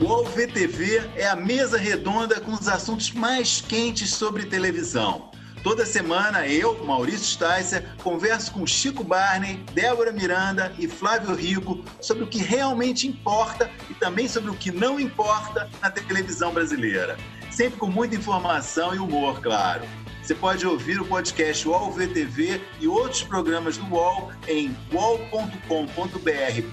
[0.00, 5.30] O AlvTV é a mesa redonda com os assuntos mais quentes sobre televisão.
[5.62, 12.24] Toda semana eu, Maurício Sticer, converso com Chico Barney, Débora Miranda e Flávio Rico sobre
[12.24, 17.16] o que realmente importa e também sobre o que não importa na televisão brasileira.
[17.48, 19.82] Sempre com muita informação e humor, claro.
[20.20, 24.76] Você pode ouvir o podcast UOL VTV e outros programas do UOL em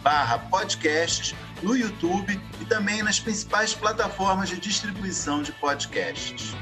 [0.01, 6.55] barra podcasts, no YouTube e também nas principais plataformas de distribuição de podcasts.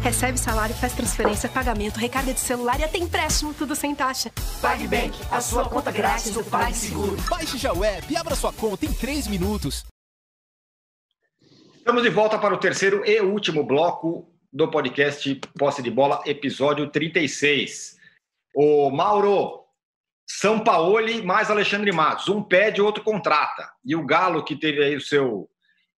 [0.00, 4.30] Recebe salário, faz transferência, pagamento, recarga de celular e até empréstimo, tudo sem taxa.
[4.62, 7.16] PagBank, a sua conta grátis do PagSeguro.
[7.28, 9.84] Baixe já o app e abra sua conta em 3 minutos.
[11.76, 16.88] Estamos de volta para o terceiro e último bloco do podcast Posse de Bola, episódio
[16.90, 17.98] 36.
[18.54, 19.64] O Mauro,
[20.26, 22.28] São Paulo mais Alexandre Matos.
[22.28, 23.72] Um pede, o outro contrata.
[23.84, 25.50] E o Galo, que teve aí o seu,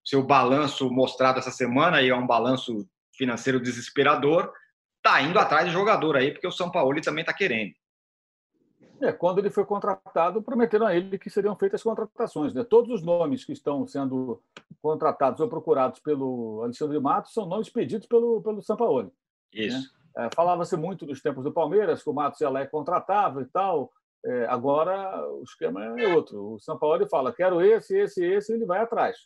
[0.05, 2.89] seu balanço mostrado essa semana, e é um balanço
[3.21, 4.51] financeiro desesperador,
[4.97, 7.75] está indo atrás de jogador aí, porque o São Paulo também está querendo.
[9.03, 12.55] É, quando ele foi contratado, prometeram a ele que seriam feitas contratações.
[12.55, 12.65] Né?
[12.65, 14.43] Todos os nomes que estão sendo
[14.81, 19.05] contratados ou procurados pelo Alexandre Matos são nomes pedidos pelo, pelo São Paulo.
[19.05, 19.11] Né?
[19.53, 19.93] Isso.
[20.17, 20.27] Né?
[20.27, 23.47] É, Falava-se muito nos tempos do Palmeiras, que o Matos ia lá e contratava e
[23.47, 23.93] tal.
[24.25, 26.55] É, agora o esquema é outro.
[26.55, 29.17] O São Paulo fala: quero esse, esse, esse, e ele vai atrás.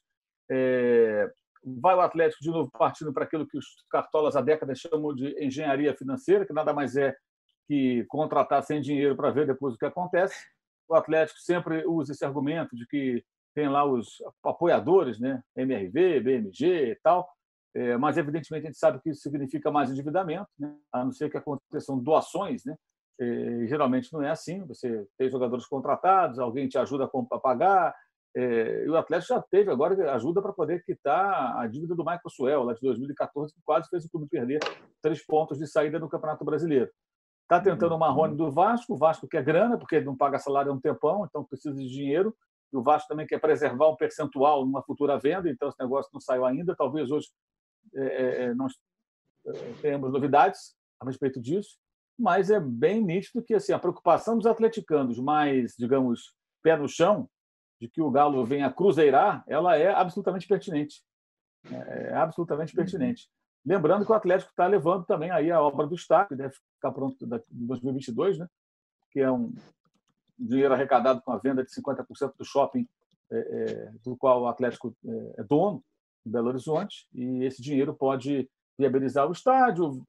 [0.50, 1.32] É,
[1.64, 5.34] vai o Atlético de novo partindo para aquilo que os cartolas há décadas chamam de
[5.44, 7.14] engenharia financeira, que nada mais é
[7.66, 10.36] que contratar sem dinheiro para ver depois o que acontece.
[10.88, 15.42] O Atlético sempre usa esse argumento de que tem lá os apoiadores, né?
[15.56, 17.28] MRV, BMG e tal,
[17.74, 20.76] é, mas evidentemente a gente sabe que isso significa mais endividamento, né?
[20.92, 22.76] a não ser que aconteçam doações, né?
[23.20, 24.64] É, geralmente não é assim.
[24.66, 27.94] Você tem jogadores contratados, alguém te ajuda a pagar,
[28.36, 32.28] é, e o Atlético já teve agora ajuda para poder quitar a dívida do Michael
[32.28, 34.60] Suel, lá de 2014, que quase fez o clube perder
[35.00, 36.90] três pontos de saída no Campeonato Brasileiro.
[37.42, 40.72] Está tentando o Marrone do Vasco, o Vasco quer grana, porque ele não paga salário
[40.72, 42.34] há um tempão, então precisa de dinheiro.
[42.72, 46.20] E o Vasco também quer preservar um percentual numa futura venda, então esse negócio não
[46.20, 46.74] saiu ainda.
[46.74, 47.28] Talvez hoje
[47.94, 48.72] é, é, nós
[49.80, 51.76] tenhamos novidades a respeito disso,
[52.18, 57.28] mas é bem nítido que assim, a preocupação dos atleticanos mais, digamos, pé no chão,
[57.80, 61.02] de que o Galo venha cruzeirar, ela é absolutamente pertinente.
[61.70, 62.82] É, é absolutamente uhum.
[62.82, 63.28] pertinente.
[63.64, 66.92] Lembrando que o Atlético está levando também aí a obra do estádio, que deve ficar
[66.92, 68.46] pronto em 2022, né?
[69.10, 69.54] que é um
[70.38, 72.86] dinheiro arrecadado com a venda de 50% do shopping
[73.30, 75.82] é, é, do qual o Atlético é, é dono,
[76.26, 78.48] em Belo Horizonte, e esse dinheiro pode
[78.78, 80.04] viabilizar o estádio,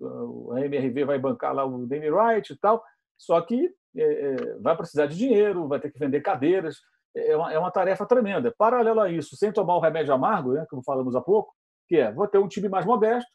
[0.54, 2.84] a MRV vai bancar lá o Danny Wright e tal,
[3.18, 6.82] só que é, é, vai precisar de dinheiro, vai ter que vender cadeiras,
[7.16, 8.54] é uma, é uma tarefa tremenda.
[8.58, 11.54] Paralelo a isso, sem tomar o remédio amargo, né, como falamos há pouco,
[11.88, 13.30] que é, vou ter um time mais modesto,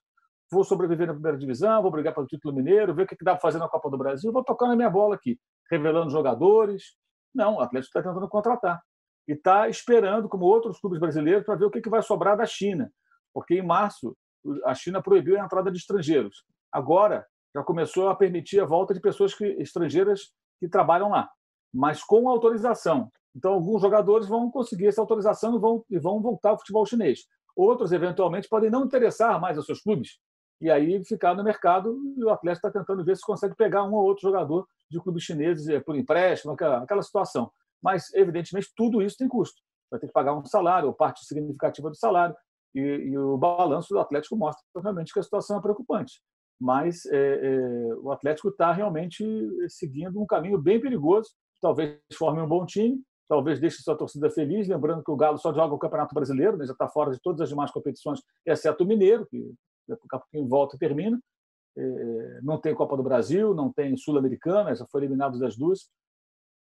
[0.50, 3.40] vou sobreviver na primeira divisão, vou brigar pelo título mineiro, ver o que dá para
[3.40, 5.38] fazer na Copa do Brasil, vou tocar na minha bola aqui,
[5.70, 6.96] revelando jogadores.
[7.34, 8.80] Não, o Atlético está tentando contratar.
[9.28, 12.90] E está esperando, como outros clubes brasileiros, para ver o que vai sobrar da China.
[13.32, 14.16] Porque em março,
[14.64, 16.44] a China proibiu a entrada de estrangeiros.
[16.72, 17.24] Agora,
[17.54, 21.28] já começou a permitir a volta de pessoas que, estrangeiras que trabalham lá,
[21.72, 23.10] mas com autorização.
[23.34, 27.20] Então, alguns jogadores vão conseguir essa autorização e vão, e vão voltar ao futebol chinês.
[27.56, 30.18] Outros, eventualmente, podem não interessar mais aos seus clubes
[30.60, 31.96] e aí ficar no mercado.
[32.16, 35.24] E o Atlético está tentando ver se consegue pegar um ou outro jogador de clubes
[35.24, 37.50] chineses eh, por empréstimo, aquela, aquela situação.
[37.82, 39.60] Mas, evidentemente, tudo isso tem custo.
[39.90, 42.36] Vai ter que pagar um salário, ou parte significativa do salário.
[42.74, 46.20] E, e o balanço do Atlético mostra realmente que a situação é preocupante.
[46.60, 49.24] Mas é, é, o Atlético está realmente
[49.68, 51.30] seguindo um caminho bem perigoso.
[51.60, 55.54] Talvez forme um bom time, talvez deixe sua torcida feliz, lembrando que o Galo só
[55.54, 56.66] joga o Campeonato Brasileiro, né?
[56.66, 59.54] já está fora de todas as demais competições, exceto o Mineiro, que
[59.88, 61.16] daqui a pouquinho volta e termina.
[61.78, 65.88] É, não tem Copa do Brasil, não tem Sul-Americana, já foi eliminado das duas.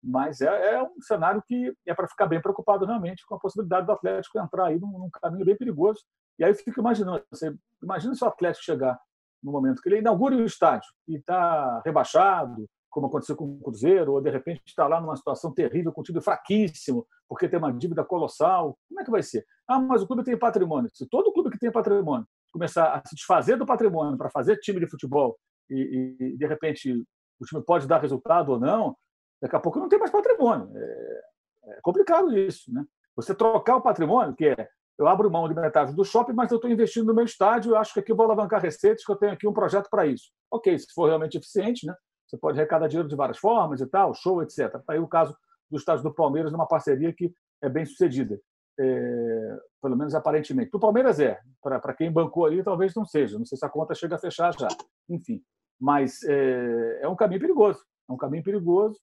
[0.00, 3.86] Mas é, é um cenário que é para ficar bem preocupado realmente com a possibilidade
[3.86, 6.00] do Atlético entrar aí num, num caminho bem perigoso.
[6.38, 7.52] E aí eu fico imaginando, você
[7.82, 9.00] imagina se o Atlético chegar
[9.42, 14.12] no momento que ele inaugure o estádio e está rebaixado, como aconteceu com o Cruzeiro,
[14.12, 17.72] ou de repente está lá numa situação terrível, com um time fraquíssimo, porque tem uma
[17.72, 18.78] dívida colossal.
[18.86, 19.44] Como é que vai ser?
[19.66, 20.90] Ah, mas o clube tem patrimônio.
[20.92, 24.78] Se todo clube que tem patrimônio começar a se desfazer do patrimônio para fazer time
[24.78, 25.38] de futebol
[25.70, 27.02] e, e, de repente
[27.40, 28.94] o time pode dar resultado ou não,
[29.40, 30.70] daqui a pouco não tem mais patrimônio.
[30.76, 31.22] É,
[31.68, 32.84] é complicado isso, né?
[33.16, 34.68] Você trocar o patrimônio, que é
[34.98, 37.76] eu abro mão de metade do shopping, mas eu estou investindo no meu estádio, eu
[37.76, 40.30] acho que aqui eu vou alavancar receitas, que eu tenho aqui um projeto para isso.
[40.50, 41.94] Ok, se for realmente eficiente, né?
[42.32, 44.74] Você pode arrecadar dinheiro de várias formas e tal, show, etc.
[44.74, 45.36] Está aí o caso
[45.70, 47.30] do estádio do Palmeiras, numa parceria que
[47.60, 48.40] é bem sucedida.
[48.80, 50.74] É, pelo menos aparentemente.
[50.74, 51.38] O Palmeiras é.
[51.60, 53.38] Para quem bancou ali, talvez não seja.
[53.38, 54.68] Não sei se a conta chega a fechar já.
[55.10, 55.42] Enfim.
[55.78, 57.84] Mas é, é um caminho perigoso.
[58.08, 58.98] É um caminho perigoso.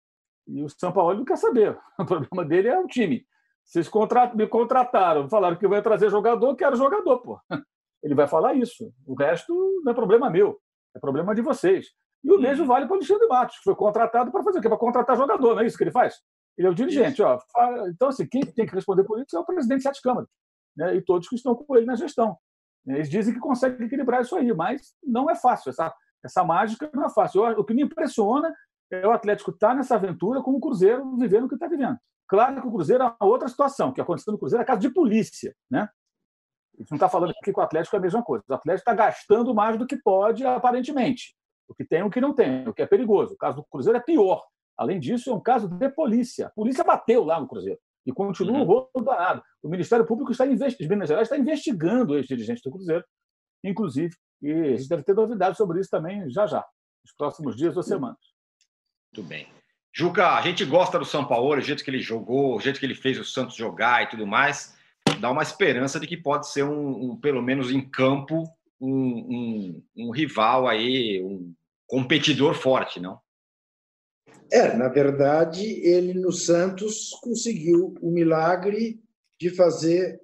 [0.48, 1.78] E o São Paulo não quer saber.
[2.00, 3.24] O problema dele é o time.
[3.64, 3.88] Vocês
[4.34, 7.40] me contrataram, falaram que vai trazer jogador, quero jogador, pô.
[8.02, 8.92] Ele vai falar isso.
[9.06, 9.54] O resto
[9.84, 10.60] não é problema meu,
[10.96, 11.86] é problema de vocês.
[12.24, 12.42] E o uhum.
[12.42, 14.70] mesmo vale para o Alexandre Matos, que foi contratado para fazer o quê?
[14.70, 16.16] Para contratar jogador, não é isso que ele faz?
[16.58, 17.22] Ele é o dirigente.
[17.22, 17.40] Ó.
[17.88, 20.30] Então, assim, quem tem que responder por isso é o presidente de sete câmaras
[20.76, 20.96] né?
[20.96, 22.38] e todos que estão com ele na gestão.
[22.86, 25.70] Eles dizem que conseguem equilibrar isso aí, mas não é fácil.
[25.70, 25.94] Essa,
[26.24, 27.44] essa mágica não é fácil.
[27.44, 28.54] o que me impressiona
[28.92, 31.98] é o Atlético estar tá nessa aventura com o Cruzeiro vivendo o que está vivendo.
[32.28, 35.56] Claro que o Cruzeiro é outra situação, que aconteceu no Cruzeiro é caso de polícia.
[35.70, 35.82] Né?
[35.82, 38.44] A gente não está falando aqui que o Atlético é a mesma coisa.
[38.50, 41.36] O Atlético está gastando mais do que pode, aparentemente.
[41.70, 43.36] O que tem, o que não tem, o que é perigoso.
[43.36, 44.44] O caso do Cruzeiro é pior.
[44.78, 46.48] Além disso, é um caso de polícia.
[46.48, 48.62] A polícia bateu lá no Cruzeiro e continua uhum.
[48.62, 49.44] o rolo danado.
[49.62, 53.04] O Ministério Público está investigando, Minas Gerais está investigando os dirigentes do Cruzeiro,
[53.64, 56.66] inclusive, e a gente deve ter novidades sobre isso também já já,
[57.04, 58.18] nos próximos dias ou semanas.
[59.14, 59.48] Muito bem.
[59.94, 62.86] Juca, a gente gosta do São Paulo, o jeito que ele jogou, o jeito que
[62.86, 64.78] ele fez o Santos jogar e tudo mais,
[65.20, 68.44] dá uma esperança de que pode ser um, um pelo menos em campo,
[68.80, 71.54] um, um, um rival aí, um
[71.90, 73.20] competidor forte, não?
[74.52, 79.02] É, na verdade, ele no Santos conseguiu o milagre
[79.40, 80.22] de fazer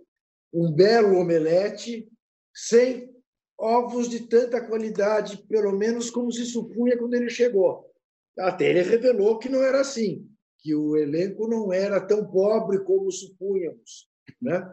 [0.53, 2.07] um belo omelete
[2.53, 3.13] sem
[3.57, 7.91] ovos de tanta qualidade, pelo menos como se supunha quando ele chegou.
[8.37, 10.27] Até ele revelou que não era assim,
[10.59, 14.09] que o elenco não era tão pobre como supunhamos.
[14.41, 14.71] Né?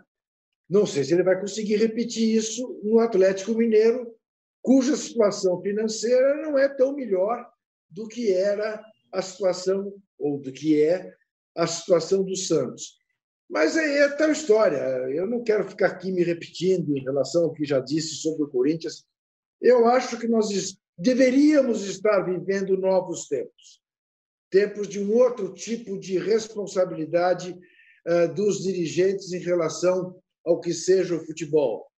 [0.68, 4.14] Não sei se ele vai conseguir repetir isso no Atlético Mineiro,
[4.62, 7.46] cuja situação financeira não é tão melhor
[7.90, 8.82] do que era
[9.12, 11.12] a situação, ou do que é
[11.56, 12.96] a situação do Santos.
[13.50, 14.78] Mas é, é tal história.
[15.10, 18.48] Eu não quero ficar aqui me repetindo em relação ao que já disse sobre o
[18.48, 19.04] Corinthians.
[19.60, 20.48] Eu acho que nós
[20.96, 23.82] deveríamos estar vivendo novos tempos
[24.52, 27.58] tempos de um outro tipo de responsabilidade
[28.06, 31.90] uh, dos dirigentes em relação ao que seja o futebol.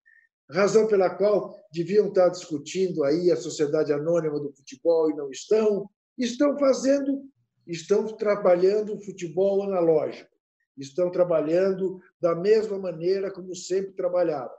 [0.49, 5.91] Razão pela qual deviam estar discutindo aí a sociedade anônima do futebol e não estão,
[6.17, 7.25] estão fazendo,
[7.67, 10.31] estão trabalhando o futebol analógico,
[10.79, 14.55] estão trabalhando da mesma maneira como sempre trabalharam.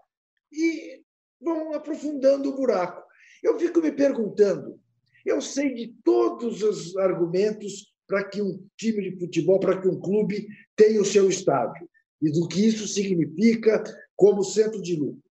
[0.52, 1.02] E
[1.42, 3.02] vão aprofundando o buraco.
[3.42, 4.78] Eu fico me perguntando,
[5.26, 10.00] eu sei de todos os argumentos para que um time de futebol, para que um
[10.00, 10.46] clube
[10.76, 11.88] tenha o seu estádio
[12.22, 13.82] e do que isso significa
[14.18, 15.25] como centro de lucro.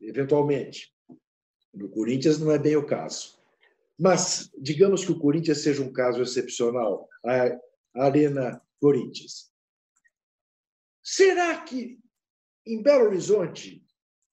[0.00, 0.92] Eventualmente.
[1.72, 3.38] No Corinthians não é bem o caso.
[3.98, 9.50] Mas, digamos que o Corinthians seja um caso excepcional, a Arena Corinthians.
[11.02, 11.98] Será que
[12.66, 13.84] em Belo Horizonte,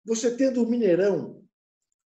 [0.05, 1.45] você tendo o Mineirão,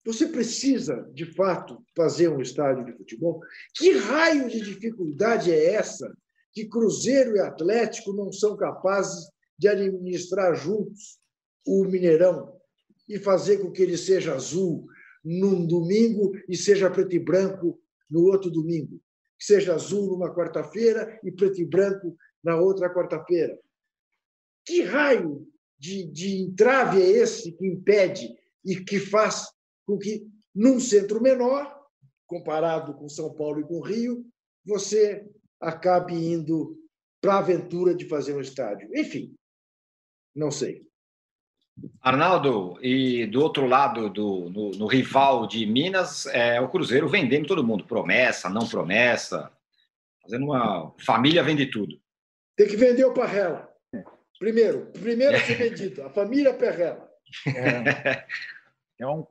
[0.06, 3.42] você precisa, de fato, fazer um estádio de futebol?
[3.76, 6.12] Que raio de dificuldade é essa
[6.54, 11.20] que Cruzeiro e Atlético não são capazes de administrar juntos
[11.66, 12.59] o Mineirão
[13.10, 14.88] e fazer com que ele seja azul,
[15.26, 19.02] num domingo e seja preto e branco no outro domingo.
[19.38, 23.60] Que seja azul numa quarta-feira e preto e branco na outra quarta-feira.
[24.66, 28.30] Que raio de, de entrave é esse que impede
[28.64, 29.48] e que faz
[29.86, 31.76] com que, num centro menor,
[32.28, 34.26] comparado com São Paulo e com Rio,
[34.64, 35.26] você
[35.60, 36.78] acabe indo
[37.22, 38.90] para a aventura de fazer um estádio?
[38.96, 39.36] Enfim,
[40.36, 40.89] não sei.
[42.02, 47.48] Arnaldo, e do outro lado, do, no, no, rival de Minas, é o Cruzeiro vendendo
[47.48, 49.52] todo mundo, promessa, não promessa,
[50.22, 52.00] fazendo uma família vende tudo.
[52.56, 53.70] Tem que vender o Parrela.
[54.40, 57.10] Primeiro, primeiro a ser vendido, a família Parrela.
[57.48, 58.26] É,
[59.00, 59.28] é, um,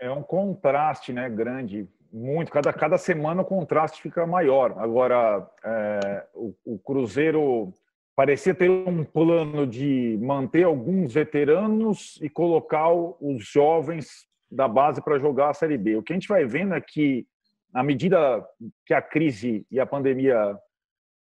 [0.00, 2.50] é um contraste né, grande, muito.
[2.50, 4.74] Cada, cada semana o contraste fica maior.
[4.78, 7.72] Agora, é, o, o Cruzeiro
[8.18, 15.20] parecia ter um plano de manter alguns veteranos e colocar os jovens da base para
[15.20, 15.94] jogar a Série B.
[15.94, 17.28] O que a gente vai vendo é que,
[17.72, 18.44] à medida
[18.84, 20.58] que a crise e a pandemia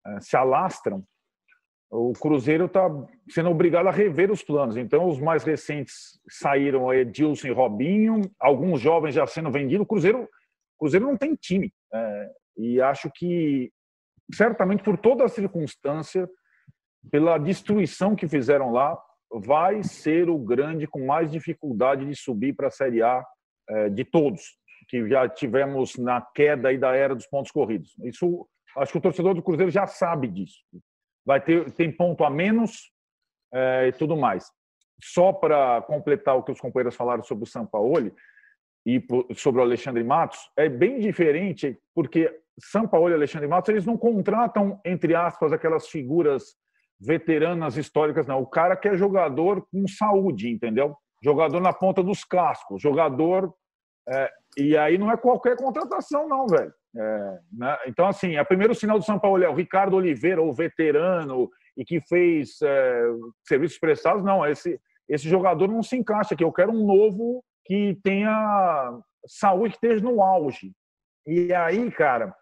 [0.07, 1.05] eh, se alastram,
[1.91, 2.89] o Cruzeiro está
[3.29, 4.75] sendo obrigado a rever os planos.
[4.75, 9.83] Então, os mais recentes saíram Edilson e Robinho, alguns jovens já sendo vendidos.
[9.83, 11.71] O Cruzeiro, o Cruzeiro não tem time.
[11.93, 13.71] É, e acho que,
[14.33, 16.27] certamente, por toda a circunstância,
[17.11, 18.97] pela destruição que fizeram lá,
[19.31, 23.25] vai ser o grande com mais dificuldade de subir para a Série A
[23.69, 24.57] é, de todos
[24.87, 27.93] que já tivemos na queda aí da era dos pontos corridos.
[28.03, 28.47] Isso,
[28.77, 30.57] acho que o torcedor do Cruzeiro já sabe disso.
[31.25, 32.91] Vai ter tem ponto a menos
[33.53, 34.49] é, e tudo mais.
[35.03, 38.13] Só para completar o que os companheiros falaram sobre o Sampaoli
[38.85, 39.03] e
[39.35, 44.79] sobre o Alexandre Matos, é bem diferente, porque Sampaoli e Alexandre Matos eles não contratam,
[44.85, 46.55] entre aspas, aquelas figuras
[46.99, 48.41] veteranas históricas, não.
[48.41, 50.95] O cara que é jogador com saúde, entendeu?
[51.23, 53.53] Jogador na ponta dos cascos, jogador.
[54.09, 56.73] É, e aí não é qualquer contratação, não, velho.
[56.95, 57.77] É, né?
[57.87, 61.49] Então, assim, é o primeiro sinal do São Paulo é o Ricardo Oliveira, o veterano,
[61.75, 63.03] e que fez é,
[63.47, 64.23] serviços prestados.
[64.23, 66.43] Não, esse, esse jogador não se encaixa aqui.
[66.43, 70.71] Eu quero um novo que tenha saúde, que esteja no auge.
[71.27, 72.33] E aí, cara,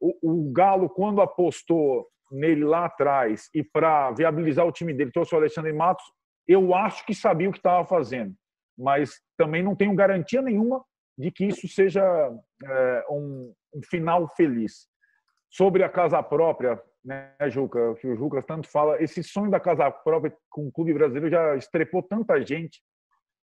[0.00, 5.34] o, o Galo, quando apostou nele lá atrás e para viabilizar o time dele trouxe
[5.34, 6.04] o Alexandre Matos,
[6.46, 8.34] eu acho que sabia o que estava fazendo,
[8.78, 10.84] mas também não tenho garantia nenhuma
[11.16, 12.02] de que isso seja
[12.64, 14.88] é, um, um, final feliz.
[15.50, 19.90] Sobre a casa própria, né, Juca, que o Juca tanto fala, esse sonho da casa
[19.90, 22.80] própria com o clube brasileiro já estrepou tanta gente.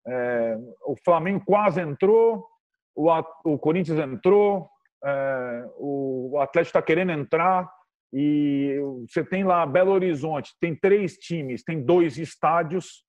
[0.07, 2.47] É, o Flamengo quase entrou,
[2.95, 3.11] o,
[3.43, 4.69] o Corinthians entrou,
[5.03, 7.69] é, o Atlético está querendo entrar,
[8.13, 13.03] e você tem lá Belo Horizonte, tem três times, tem dois estádios,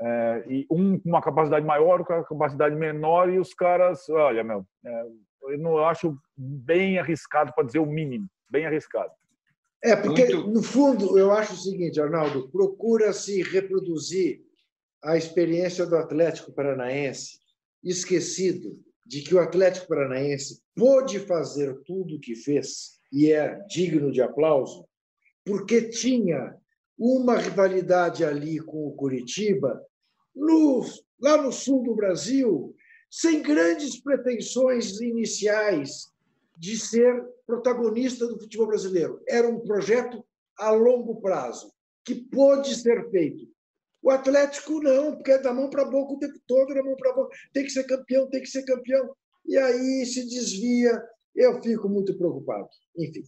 [0.00, 4.42] é, e um com uma capacidade maior, com uma capacidade menor, e os caras, olha,
[4.42, 5.02] meu, é,
[5.42, 9.10] eu não acho bem arriscado para dizer o mínimo, bem arriscado.
[9.82, 10.50] É, porque, Muito...
[10.50, 14.42] no fundo, eu acho o seguinte, Arnaldo, procura-se reproduzir
[15.02, 17.38] a experiência do Atlético Paranaense,
[17.82, 24.12] esquecido de que o Atlético Paranaense pôde fazer tudo o que fez e é digno
[24.12, 24.86] de aplauso,
[25.44, 26.56] porque tinha
[26.98, 29.82] uma rivalidade ali com o Curitiba,
[30.34, 30.84] no,
[31.20, 32.74] lá no sul do Brasil,
[33.10, 36.12] sem grandes pretensões iniciais
[36.56, 39.22] de ser protagonista do futebol brasileiro.
[39.26, 40.24] Era um projeto
[40.58, 41.72] a longo prazo,
[42.04, 43.48] que pôde ser feito.
[44.02, 46.96] O Atlético não, porque é da mão para a boca o tempo todo, da mão
[46.96, 47.36] para a boca.
[47.52, 49.14] Tem que ser campeão, tem que ser campeão.
[49.46, 51.00] E aí se desvia
[51.38, 52.68] eu fico muito preocupado.
[52.96, 53.22] Enfim,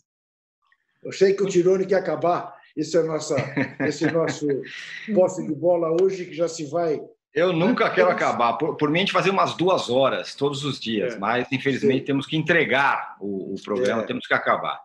[1.02, 3.36] eu sei que o Tirone quer acabar esse é nossa,
[3.80, 4.46] esse nosso
[5.14, 7.00] posse de bola hoje, que já se vai.
[7.34, 8.54] Eu nunca quero acabar.
[8.54, 12.00] Por, por mim, a gente fazia umas duas horas todos os dias, é, mas infelizmente
[12.00, 12.04] sim.
[12.04, 14.06] temos que entregar o, o programa, é.
[14.06, 14.80] temos que acabar.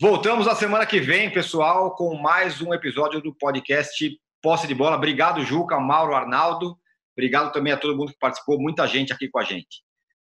[0.00, 4.96] Voltamos na semana que vem, pessoal, com mais um episódio do podcast Posse de Bola.
[4.96, 6.76] Obrigado, Juca, Mauro, Arnaldo.
[7.16, 9.82] Obrigado também a todo mundo que participou, muita gente aqui com a gente.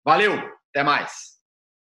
[0.05, 0.35] Valeu,
[0.71, 1.38] até mais.